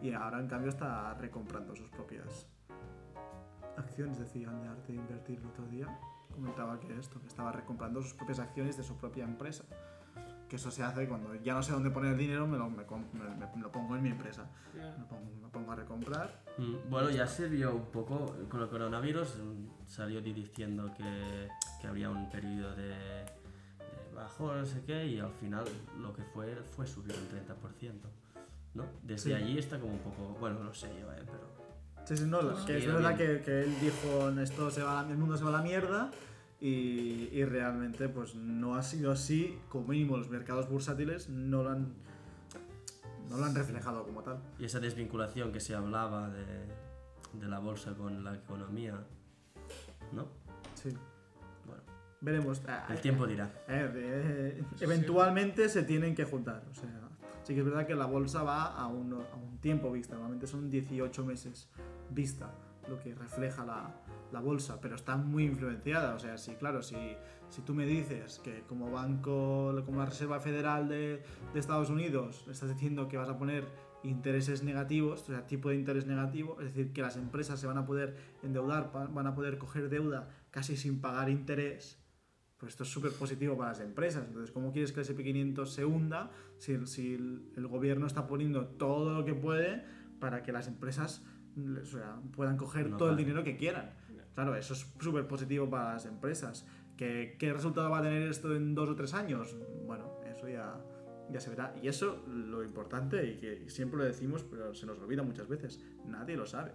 Y 0.00 0.12
ahora 0.12 0.38
en 0.38 0.46
cambio 0.46 0.68
está 0.70 1.14
recomprando 1.14 1.74
sus 1.74 1.90
propias 1.90 2.48
acciones. 3.76 4.20
Decían 4.20 4.62
de 4.62 4.68
arte 4.68 4.92
de 4.92 4.98
invertir 4.98 5.40
el 5.40 5.46
otro 5.46 5.66
día. 5.66 5.88
Comentaba 6.32 6.78
que 6.78 6.96
esto, 6.96 7.20
que 7.20 7.26
estaba 7.26 7.50
recomprando 7.50 8.02
sus 8.02 8.14
propias 8.14 8.38
acciones 8.38 8.76
de 8.76 8.84
su 8.84 8.96
propia 8.96 9.24
empresa. 9.24 9.64
Que 10.48 10.56
eso 10.56 10.70
se 10.70 10.82
hace 10.82 11.08
cuando 11.08 11.34
ya 11.36 11.54
no 11.54 11.62
sé 11.62 11.72
dónde 11.72 11.90
poner 11.90 12.12
el 12.12 12.18
dinero, 12.18 12.46
me 12.46 12.58
lo, 12.58 12.68
me 12.68 12.84
me- 12.84 13.36
me- 13.36 13.46
me 13.56 13.62
lo 13.62 13.72
pongo 13.72 13.96
en 13.96 14.02
mi 14.02 14.10
empresa. 14.10 14.46
Ya. 14.76 14.94
Me 14.98 15.04
pongo, 15.04 15.30
me 15.42 15.48
pongo 15.48 15.72
a 15.72 15.76
recomprar. 15.76 16.42
Mm, 16.58 16.90
Bueno, 16.90 17.10
ya 17.10 17.26
se 17.26 17.48
vio 17.48 17.74
un 17.74 17.86
poco 17.90 18.36
con 18.50 18.60
el 18.60 18.68
coronavirus, 18.68 19.38
mm, 19.38 19.86
salió 19.86 20.20
di- 20.20 20.32
diciendo 20.34 20.92
que, 20.96 21.48
que 21.80 21.86
había 21.86 22.10
un 22.10 22.28
periodo 22.30 22.74
de, 22.76 22.88
de 22.88 23.24
bajo, 24.14 24.54
no 24.54 24.64
sé 24.66 24.82
qué, 24.84 25.06
y 25.06 25.18
al 25.18 25.32
final 25.32 25.64
lo 25.98 26.12
que 26.12 26.22
fue 26.22 26.54
fue 26.76 26.86
subir 26.86 27.14
un 27.16 27.28
30%. 27.28 28.08
¿no? 28.74 28.84
Desde 29.02 29.30
Sí. 29.30 29.32
allí 29.32 29.58
está 29.58 29.78
como 29.78 29.92
un 29.92 30.00
poco, 30.00 30.36
bueno, 30.40 30.62
no 30.62 30.74
sé 30.74 30.88
yo, 31.00 31.10
eh, 31.12 31.22
pero 31.24 31.54
Sí, 32.04 32.16
sí, 32.18 32.24
no, 32.26 32.54
Sí, 32.58 32.66
que 32.66 32.76
es 32.78 32.86
verdad 32.92 33.16
que, 33.16 33.40
que 33.40 33.62
él 33.62 33.74
dijo 33.80 34.28
esto 34.40 34.70
se 34.70 34.82
va 34.82 35.06
el 35.08 35.16
mundo 35.16 35.36
se 35.38 35.44
va 35.44 35.50
a 35.50 35.52
la 35.54 35.62
mierda 35.62 36.10
y, 36.60 37.28
y 37.32 37.44
realmente 37.44 38.08
pues 38.08 38.34
no 38.34 38.74
ha 38.76 38.82
sido 38.82 39.10
así, 39.12 39.58
como 39.68 39.88
mínimo 39.88 40.16
los 40.16 40.30
mercados 40.30 40.68
bursátiles 40.68 41.28
no 41.28 41.62
lo 41.62 41.70
han, 41.70 41.92
no 43.28 43.36
lo 43.38 43.44
han 43.44 43.54
reflejado 43.54 44.04
como 44.04 44.22
tal. 44.22 44.38
Y 44.58 44.64
esa 44.64 44.80
desvinculación 44.80 45.52
que 45.52 45.60
se 45.60 45.74
hablaba 45.74 46.30
de, 46.30 46.44
de 47.40 47.48
la 47.48 47.58
bolsa 47.58 47.94
con 47.94 48.24
la 48.24 48.34
economía, 48.34 48.94
¿no? 50.12 50.26
Sí. 50.74 50.90
Bueno, 51.66 51.82
Veremos. 52.20 52.62
Ah, 52.68 52.86
el 52.90 53.00
tiempo 53.00 53.26
dirá. 53.26 53.50
eh, 53.68 53.90
eh, 53.94 54.64
Sí. 54.76 54.84
eventualmente 54.84 55.68
se 55.68 55.82
tienen 55.82 56.14
que 56.14 56.24
juntar. 56.24 56.62
O 56.70 56.74
sea, 56.74 56.90
sí 57.42 57.52
que 57.54 57.60
es 57.60 57.66
verdad 57.66 57.86
que 57.86 57.94
la 57.94 58.06
bolsa 58.06 58.42
va 58.42 58.66
a 58.74 58.86
un, 58.86 59.12
a 59.12 59.34
un 59.36 59.58
tiempo 59.60 59.90
vista. 59.92 60.14
Normalmente 60.14 60.46
son 60.46 60.70
18 60.70 61.24
meses 61.24 61.68
vista 62.10 62.50
lo 62.88 62.98
que 62.98 63.14
refleja 63.14 63.64
la, 63.64 63.94
la 64.32 64.40
bolsa, 64.40 64.80
pero 64.80 64.96
está 64.96 65.16
muy 65.16 65.44
influenciada. 65.44 66.14
O 66.14 66.18
sea, 66.18 66.36
sí, 66.36 66.54
claro, 66.56 66.82
si, 66.82 66.96
si 67.48 67.62
tú 67.62 67.74
me 67.74 67.86
dices 67.86 68.40
que 68.42 68.62
como 68.62 68.90
banco, 68.90 69.74
como 69.86 70.00
la 70.00 70.06
Reserva 70.06 70.40
Federal 70.40 70.88
de, 70.88 71.22
de 71.52 71.60
Estados 71.60 71.90
Unidos, 71.90 72.44
estás 72.50 72.68
diciendo 72.68 73.08
que 73.08 73.16
vas 73.16 73.28
a 73.28 73.38
poner 73.38 73.64
intereses 74.02 74.62
negativos, 74.62 75.22
o 75.22 75.26
sea, 75.26 75.46
tipo 75.46 75.70
de 75.70 75.76
interés 75.76 76.06
negativo, 76.06 76.58
es 76.60 76.66
decir, 76.66 76.92
que 76.92 77.00
las 77.00 77.16
empresas 77.16 77.58
se 77.58 77.66
van 77.66 77.78
a 77.78 77.86
poder 77.86 78.16
endeudar, 78.42 78.92
van 78.92 79.26
a 79.26 79.34
poder 79.34 79.56
coger 79.56 79.88
deuda 79.88 80.28
casi 80.50 80.76
sin 80.76 81.00
pagar 81.00 81.30
interés, 81.30 81.98
pues 82.58 82.72
esto 82.72 82.82
es 82.82 82.90
súper 82.90 83.12
positivo 83.12 83.56
para 83.56 83.70
las 83.70 83.80
empresas. 83.80 84.24
Entonces, 84.26 84.50
¿cómo 84.50 84.72
quieres 84.72 84.92
que 84.92 85.00
el 85.00 85.06
SP500 85.06 85.66
se 85.66 85.84
hunda 85.84 86.30
si, 86.58 86.86
si 86.86 87.14
el 87.14 87.66
gobierno 87.66 88.06
está 88.06 88.26
poniendo 88.26 88.66
todo 88.66 89.14
lo 89.14 89.24
que 89.24 89.34
puede 89.34 89.84
para 90.20 90.42
que 90.42 90.52
las 90.52 90.68
empresas 90.68 91.24
o 91.56 91.84
sea, 91.84 92.16
puedan 92.34 92.56
coger 92.56 92.90
No 92.90 92.96
todo 92.96 93.10
el 93.10 93.16
dinero 93.16 93.42
que 93.44 93.56
quieran? 93.56 93.90
Claro, 94.34 94.54
eso 94.56 94.74
es 94.74 94.86
súper 94.98 95.26
positivo 95.28 95.70
para 95.70 95.94
las 95.94 96.06
empresas. 96.06 96.66
¿Qué, 96.96 97.36
¿Qué 97.38 97.52
resultado 97.52 97.88
va 97.90 97.98
a 97.98 98.02
tener 98.02 98.22
esto 98.22 98.54
en 98.54 98.74
dos 98.74 98.88
o 98.88 98.94
tres 98.96 99.14
años? 99.14 99.56
Bueno, 99.86 100.20
eso 100.26 100.48
ya, 100.48 100.76
ya 101.30 101.38
se 101.40 101.50
verá. 101.50 101.74
Y 101.82 101.88
eso, 101.88 102.24
lo 102.26 102.64
importante, 102.64 103.24
y 103.26 103.36
que 103.36 103.68
siempre 103.70 103.98
lo 103.98 104.04
decimos, 104.04 104.42
pero 104.44 104.74
se 104.74 104.86
nos 104.86 104.98
olvida 104.98 105.22
muchas 105.22 105.48
veces, 105.48 105.80
nadie 106.06 106.36
lo 106.36 106.46
sabe. 106.46 106.72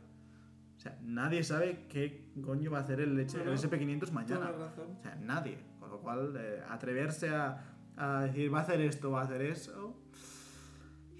O 0.78 0.80
sea, 0.80 0.98
nadie 1.02 1.44
sabe 1.44 1.86
qué 1.90 2.32
coño 2.42 2.72
va 2.72 2.78
a 2.78 2.82
hacer 2.82 3.02
el, 3.02 3.20
H- 3.20 3.38
el 3.38 3.44
Bueno, 3.44 3.58
SP500 3.60 4.12
mañana. 4.12 4.52
Razón. 4.52 4.96
O 4.98 5.04
sea, 5.04 5.16
nadie. 5.16 5.58
Con 5.80 5.90
lo 5.90 6.00
cual, 6.00 6.34
eh, 6.38 6.62
atreverse 6.70 7.30
a, 7.30 7.76
a 7.98 8.22
decir 8.24 8.54
va 8.54 8.60
a 8.60 8.62
hacer 8.62 8.80
esto, 8.80 9.12
va 9.12 9.22
a 9.22 9.24
hacer 9.26 9.42
eso, 9.42 10.02
es 10.14 10.20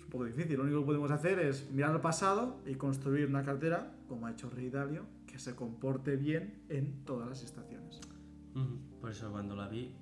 un 0.10 0.12
poco 0.12 0.26
difícil. 0.26 0.58
Lo 0.58 0.64
único 0.64 0.80
que 0.80 0.86
podemos 0.88 1.12
hacer 1.12 1.38
es 1.38 1.70
mirar 1.70 1.92
al 1.92 2.02
pasado 2.02 2.60
y 2.66 2.74
construir 2.74 3.28
una 3.28 3.44
cartera, 3.44 3.94
como 4.08 4.26
ha 4.26 4.32
hecho 4.32 4.50
Rey 4.50 4.72
Dalio, 4.72 5.06
que 5.28 5.38
se 5.38 5.56
comporte 5.56 6.16
bien 6.16 6.64
en 6.68 7.06
todas 7.06 7.30
las 7.30 7.44
estaciones. 7.44 8.00
Por 9.00 9.12
eso 9.12 9.30
cuando 9.32 9.56
la 9.56 9.68
vi, 9.68 9.94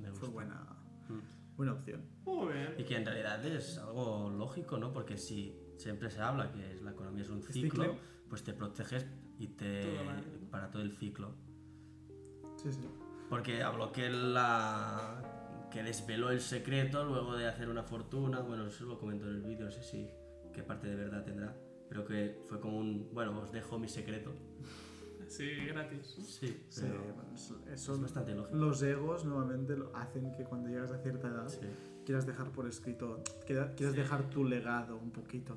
me 0.00 0.10
gustó. 0.10 0.26
Fue 0.26 0.34
buena, 0.34 0.64
Mm. 1.08 1.56
buena 1.56 1.72
opción. 1.72 2.02
Muy 2.24 2.52
bien. 2.52 2.74
Y 2.78 2.84
que 2.84 2.96
en 2.96 3.04
realidad 3.04 3.44
es 3.44 3.78
algo 3.78 4.30
lógico, 4.30 4.78
¿no? 4.78 4.92
Porque 4.92 5.18
si 5.18 5.58
siempre 5.76 6.08
se 6.08 6.20
habla 6.20 6.52
que 6.52 6.78
la 6.80 6.92
economía 6.92 7.22
es 7.24 7.30
un 7.30 7.42
ciclo. 7.42 7.82
ciclo, 7.84 7.96
pues 8.28 8.44
te 8.44 8.52
proteges 8.52 9.04
y 9.40 9.48
te 9.48 9.82
Todo 9.82 10.50
para 10.52 10.70
todo 10.70 10.82
el 10.82 10.92
ciclo. 10.92 11.34
Sí, 12.56 12.72
sí. 12.72 12.86
Porque 13.28 13.60
habló 13.64 13.90
que 13.90 14.08
la 14.08 15.31
que 15.72 15.82
desveló 15.82 16.30
el 16.30 16.40
secreto 16.40 17.04
luego 17.04 17.34
de 17.36 17.46
hacer 17.46 17.68
una 17.68 17.82
fortuna, 17.82 18.40
bueno, 18.40 18.66
eso 18.66 18.84
lo 18.84 18.98
comentó 18.98 19.26
en 19.28 19.36
el 19.36 19.42
vídeo, 19.42 19.64
no 19.66 19.70
sé 19.70 19.82
si 19.82 20.08
qué 20.52 20.62
parte 20.62 20.88
de 20.88 20.96
verdad 20.96 21.24
tendrá, 21.24 21.56
pero 21.88 22.04
que 22.04 22.40
fue 22.46 22.60
como 22.60 22.78
un, 22.78 23.08
bueno, 23.12 23.38
os 23.40 23.50
dejo 23.52 23.78
mi 23.78 23.88
secreto. 23.88 24.32
Sí, 25.28 25.48
gratis. 25.66 26.06
Sí, 26.06 26.62
Sí, 26.68 26.82
pero 26.82 27.02
eso, 27.72 27.94
es 27.94 28.00
bastante 28.02 28.34
lógico. 28.34 28.54
los 28.56 28.82
egos 28.82 29.24
normalmente 29.24 29.76
lo 29.76 29.94
hacen 29.96 30.30
que 30.32 30.44
cuando 30.44 30.68
llegas 30.68 30.90
a 30.90 30.98
cierta 30.98 31.28
edad 31.28 31.48
Sí. 31.48 31.60
quieras 32.04 32.26
dejar 32.26 32.50
por 32.50 32.66
escrito, 32.68 33.22
quieras 33.46 33.70
Sí. 33.76 33.84
dejar 33.86 34.28
tu 34.28 34.44
legado 34.44 34.98
un 34.98 35.10
poquito. 35.10 35.56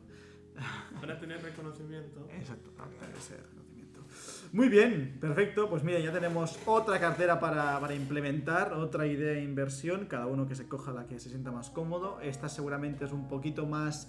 Para 1.01 1.19
tener 1.19 1.41
reconocimiento. 1.43 2.25
Exacto, 2.31 2.71
para 2.71 2.87
obtener 2.89 3.15
ese 3.17 3.35
reconocimiento. 3.35 3.74
Muy 4.53 4.69
bien, 4.69 5.17
perfecto. 5.19 5.69
Pues 5.69 5.83
mira, 5.83 5.99
ya 5.99 6.11
tenemos 6.11 6.57
otra 6.65 6.99
cartera 6.99 7.39
para, 7.39 7.79
para 7.79 7.93
implementar, 7.93 8.73
otra 8.73 9.05
idea 9.07 9.33
de 9.33 9.43
inversión, 9.43 10.05
cada 10.05 10.27
uno 10.27 10.47
que 10.47 10.55
se 10.55 10.67
coja 10.67 10.91
la 10.93 11.07
que 11.07 11.19
se 11.19 11.29
sienta 11.29 11.51
más 11.51 11.69
cómodo. 11.69 12.19
Esta 12.21 12.47
seguramente 12.49 13.05
es 13.05 13.11
un 13.11 13.27
poquito 13.27 13.65
más, 13.65 14.07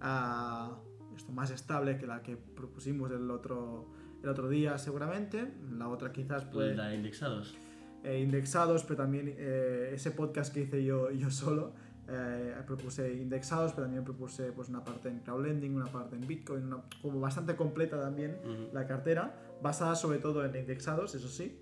ah, 0.00 0.78
esto, 1.16 1.32
más 1.32 1.50
estable 1.50 1.98
que 1.98 2.06
la 2.06 2.22
que 2.22 2.36
propusimos 2.36 3.10
el 3.10 3.30
otro, 3.30 3.88
el 4.22 4.28
otro 4.28 4.48
día 4.48 4.78
seguramente. 4.78 5.52
La 5.76 5.88
otra 5.88 6.12
quizás 6.12 6.44
pues 6.44 6.76
La 6.76 6.88
de 6.88 6.96
indexados. 6.96 7.56
eh, 8.04 8.20
indexados, 8.20 8.84
pero 8.84 8.96
también 8.96 9.34
eh, 9.36 9.90
ese 9.94 10.10
podcast 10.12 10.52
que 10.54 10.60
hice 10.62 10.84
yo, 10.84 11.10
yo 11.12 11.30
solo, 11.30 11.72
eh, 12.10 12.54
propuse 12.66 13.12
indexados, 13.14 13.72
pero 13.72 13.84
también 13.86 14.04
propuse 14.04 14.52
pues, 14.52 14.68
una 14.68 14.84
parte 14.84 15.08
en 15.08 15.18
crowdlending, 15.20 15.74
una 15.74 15.86
parte 15.86 16.14
en 16.16 16.26
Bitcoin, 16.26 16.64
una- 16.64 16.82
como 17.02 17.20
bastante 17.20 17.54
completa 17.56 18.00
también 18.00 18.36
la 18.72 18.86
cartera, 18.86 19.34
basada 19.62 19.94
sobre 19.96 20.18
todo 20.18 20.44
en 20.44 20.54
indexados, 20.54 21.14
eso 21.14 21.28
sí, 21.28 21.58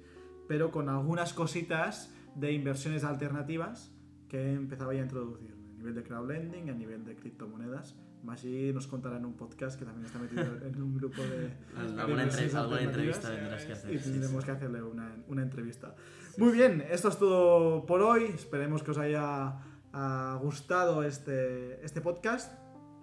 pero 0.49 0.71
con 0.71 0.89
algunas 0.89 1.33
cositas 1.33 2.13
de 2.35 2.53
inversiones 2.53 3.05
alternativas 3.05 3.93
que 4.29 4.53
empezaba 4.53 4.95
ya 4.95 5.01
a 5.01 5.05
introducir, 5.05 5.53
a 5.53 5.79
nivel 5.79 5.95
de 5.95 6.03
crowdlending, 6.03 6.71
a 6.71 6.75
nivel 6.75 7.05
de 7.05 7.17
criptomonedas, 7.17 7.97
Maggi 8.23 8.73
nos 8.73 8.89
contará 8.89 9.19
en 9.19 9.25
un 9.25 9.35
podcast 9.35 9.79
que 9.79 9.85
también 9.85 10.07
está 10.07 10.19
metido 10.19 10.43
en 10.67 10.83
un 10.83 10.97
grupo 10.97 11.23
de... 11.23 11.53
Alguna, 11.77 12.25
versiones 12.25 12.47
entre- 12.47 12.59
alguna 12.59 12.83
entrevista 12.83 13.35
tendrás 13.35 13.65
que 13.65 13.73
hacer. 13.73 13.95
Y 13.95 13.99
sí, 13.99 14.05
sí. 14.05 14.11
tendremos 14.11 14.45
que 14.45 14.51
hacerle 14.51 14.83
una, 14.83 15.15
una 15.29 15.43
entrevista. 15.43 15.95
Muy 16.37 16.53
bien, 16.53 16.85
esto 16.91 17.09
es 17.09 17.19
todo 17.19 17.87
por 17.87 18.03
hoy. 18.03 18.25
Esperemos 18.25 18.83
que 18.83 18.91
os 18.91 18.99
haya 18.99 19.59
ah, 19.93 20.39
gustado 20.43 21.05
este, 21.05 21.85
este 21.85 22.01
podcast. 22.01 22.53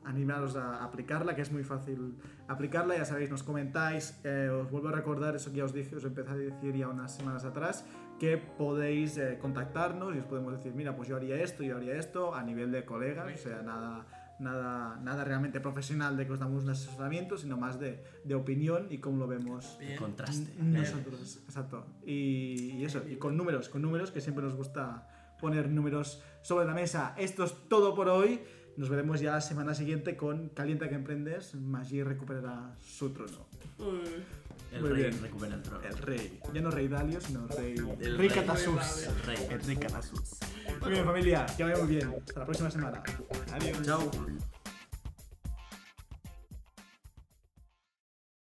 Animaros 0.06 0.56
a 0.56 0.84
aplicarla, 0.84 1.36
que 1.36 1.42
es 1.42 1.52
muy 1.52 1.64
fácil 1.64 2.18
aplicarla. 2.48 2.98
Ya 2.98 3.06
sabéis, 3.06 3.30
nos 3.30 3.44
comentáis. 3.44 4.20
eh, 4.24 4.50
os 4.50 4.70
vuelvo 4.70 4.90
a 4.90 4.92
recordar 4.92 5.36
eso 5.36 5.52
que 5.52 5.58
ya 5.58 5.66
os 5.66 5.74
dije, 5.74 5.96
os 5.96 6.04
empecé 6.04 6.32
a 6.32 6.36
decir 6.36 6.76
ya 6.76 6.90
unas 6.90 7.16
semanas 7.16 7.46
atrás, 7.46 7.86
que 8.20 8.38
podéis 8.38 9.18
eh, 9.18 9.38
contactarnos 9.42 10.16
y 10.16 10.20
os 10.20 10.26
podemos 10.26 10.54
decir, 10.54 10.74
mira, 10.74 10.96
pues 10.96 11.08
yo 11.10 11.16
haría 11.16 11.42
esto, 11.42 11.64
yo 11.64 11.78
haría 11.78 11.96
esto, 11.96 12.36
a 12.36 12.44
nivel 12.44 12.72
de 12.72 12.86
colegas, 12.86 13.34
o 13.34 13.38
sea, 13.38 13.62
nada, 13.64 14.06
nada, 14.40 14.98
nada 15.02 15.24
realmente 15.24 15.60
profesional 15.62 16.16
de 16.18 16.26
que 16.28 16.34
os 16.34 16.40
damos 16.40 16.64
un 16.64 16.70
asesoramiento, 16.70 17.38
sino 17.38 17.58
más 17.58 17.80
de, 17.80 18.04
de 18.24 18.36
opinión 18.36 18.88
y 18.90 18.98
cómo 19.00 19.18
lo 19.18 19.28
vemos 19.28 19.78
Bien. 19.80 19.98
contraste. 19.98 20.54
nosotros, 20.62 21.40
exacto. 21.46 21.86
Y, 22.06 22.72
y 22.78 22.86
eso, 22.86 23.02
y 23.10 23.16
con 23.16 23.36
números, 23.38 23.70
con 23.70 23.82
números, 23.82 24.12
que 24.12 24.22
siempre 24.22 24.44
nos 24.44 24.56
gusta 24.56 25.08
poner 25.40 25.70
números 25.70 26.22
sobre 26.42 26.66
la 26.66 26.74
mesa. 26.74 27.14
Esto 27.18 27.44
es 27.44 27.54
todo 27.68 27.94
por 27.96 28.08
hoy. 28.08 28.42
Nos 28.76 28.90
veremos 28.90 29.20
ya 29.22 29.34
la 29.34 29.42
semana 29.42 29.76
siguiente 29.76 30.18
con 30.18 30.50
Calienta 30.50 30.90
que 30.90 30.96
emprendes. 30.96 31.54
Maggi 31.56 32.02
recuperará 32.04 32.76
su 32.82 33.12
trono. 33.12 33.46
Uy. 33.78 34.24
El 34.72 34.82
Muy 34.82 34.90
rey 34.90 35.04
bien. 35.04 35.22
recupera 35.22 35.54
el 35.56 35.62
trono. 35.62 35.84
El 35.84 35.98
rey. 36.00 36.40
Ya 36.52 36.62
no 36.62 36.72
rey 36.72 36.88
Dalio, 36.88 37.22
sino 37.22 37.46
rey. 37.48 37.76
El 38.00 38.18
rey 38.18 38.30
rey. 38.30 38.30
Catasus. 38.30 39.08
El 39.08 39.20
rey. 39.24 39.48
El 39.52 39.62
rey 39.64 39.76
Catasus. 39.78 40.40
Muy 40.82 40.92
bien, 40.92 41.06
familia. 41.06 41.46
Que 41.56 41.64
vaya 41.64 41.78
muy 41.78 41.96
bien. 41.96 42.14
Hasta 42.28 42.40
la 42.40 42.46
próxima 42.46 42.72
semana. 42.72 43.04
Adiós. 43.52 43.82
Chao. 43.84 44.10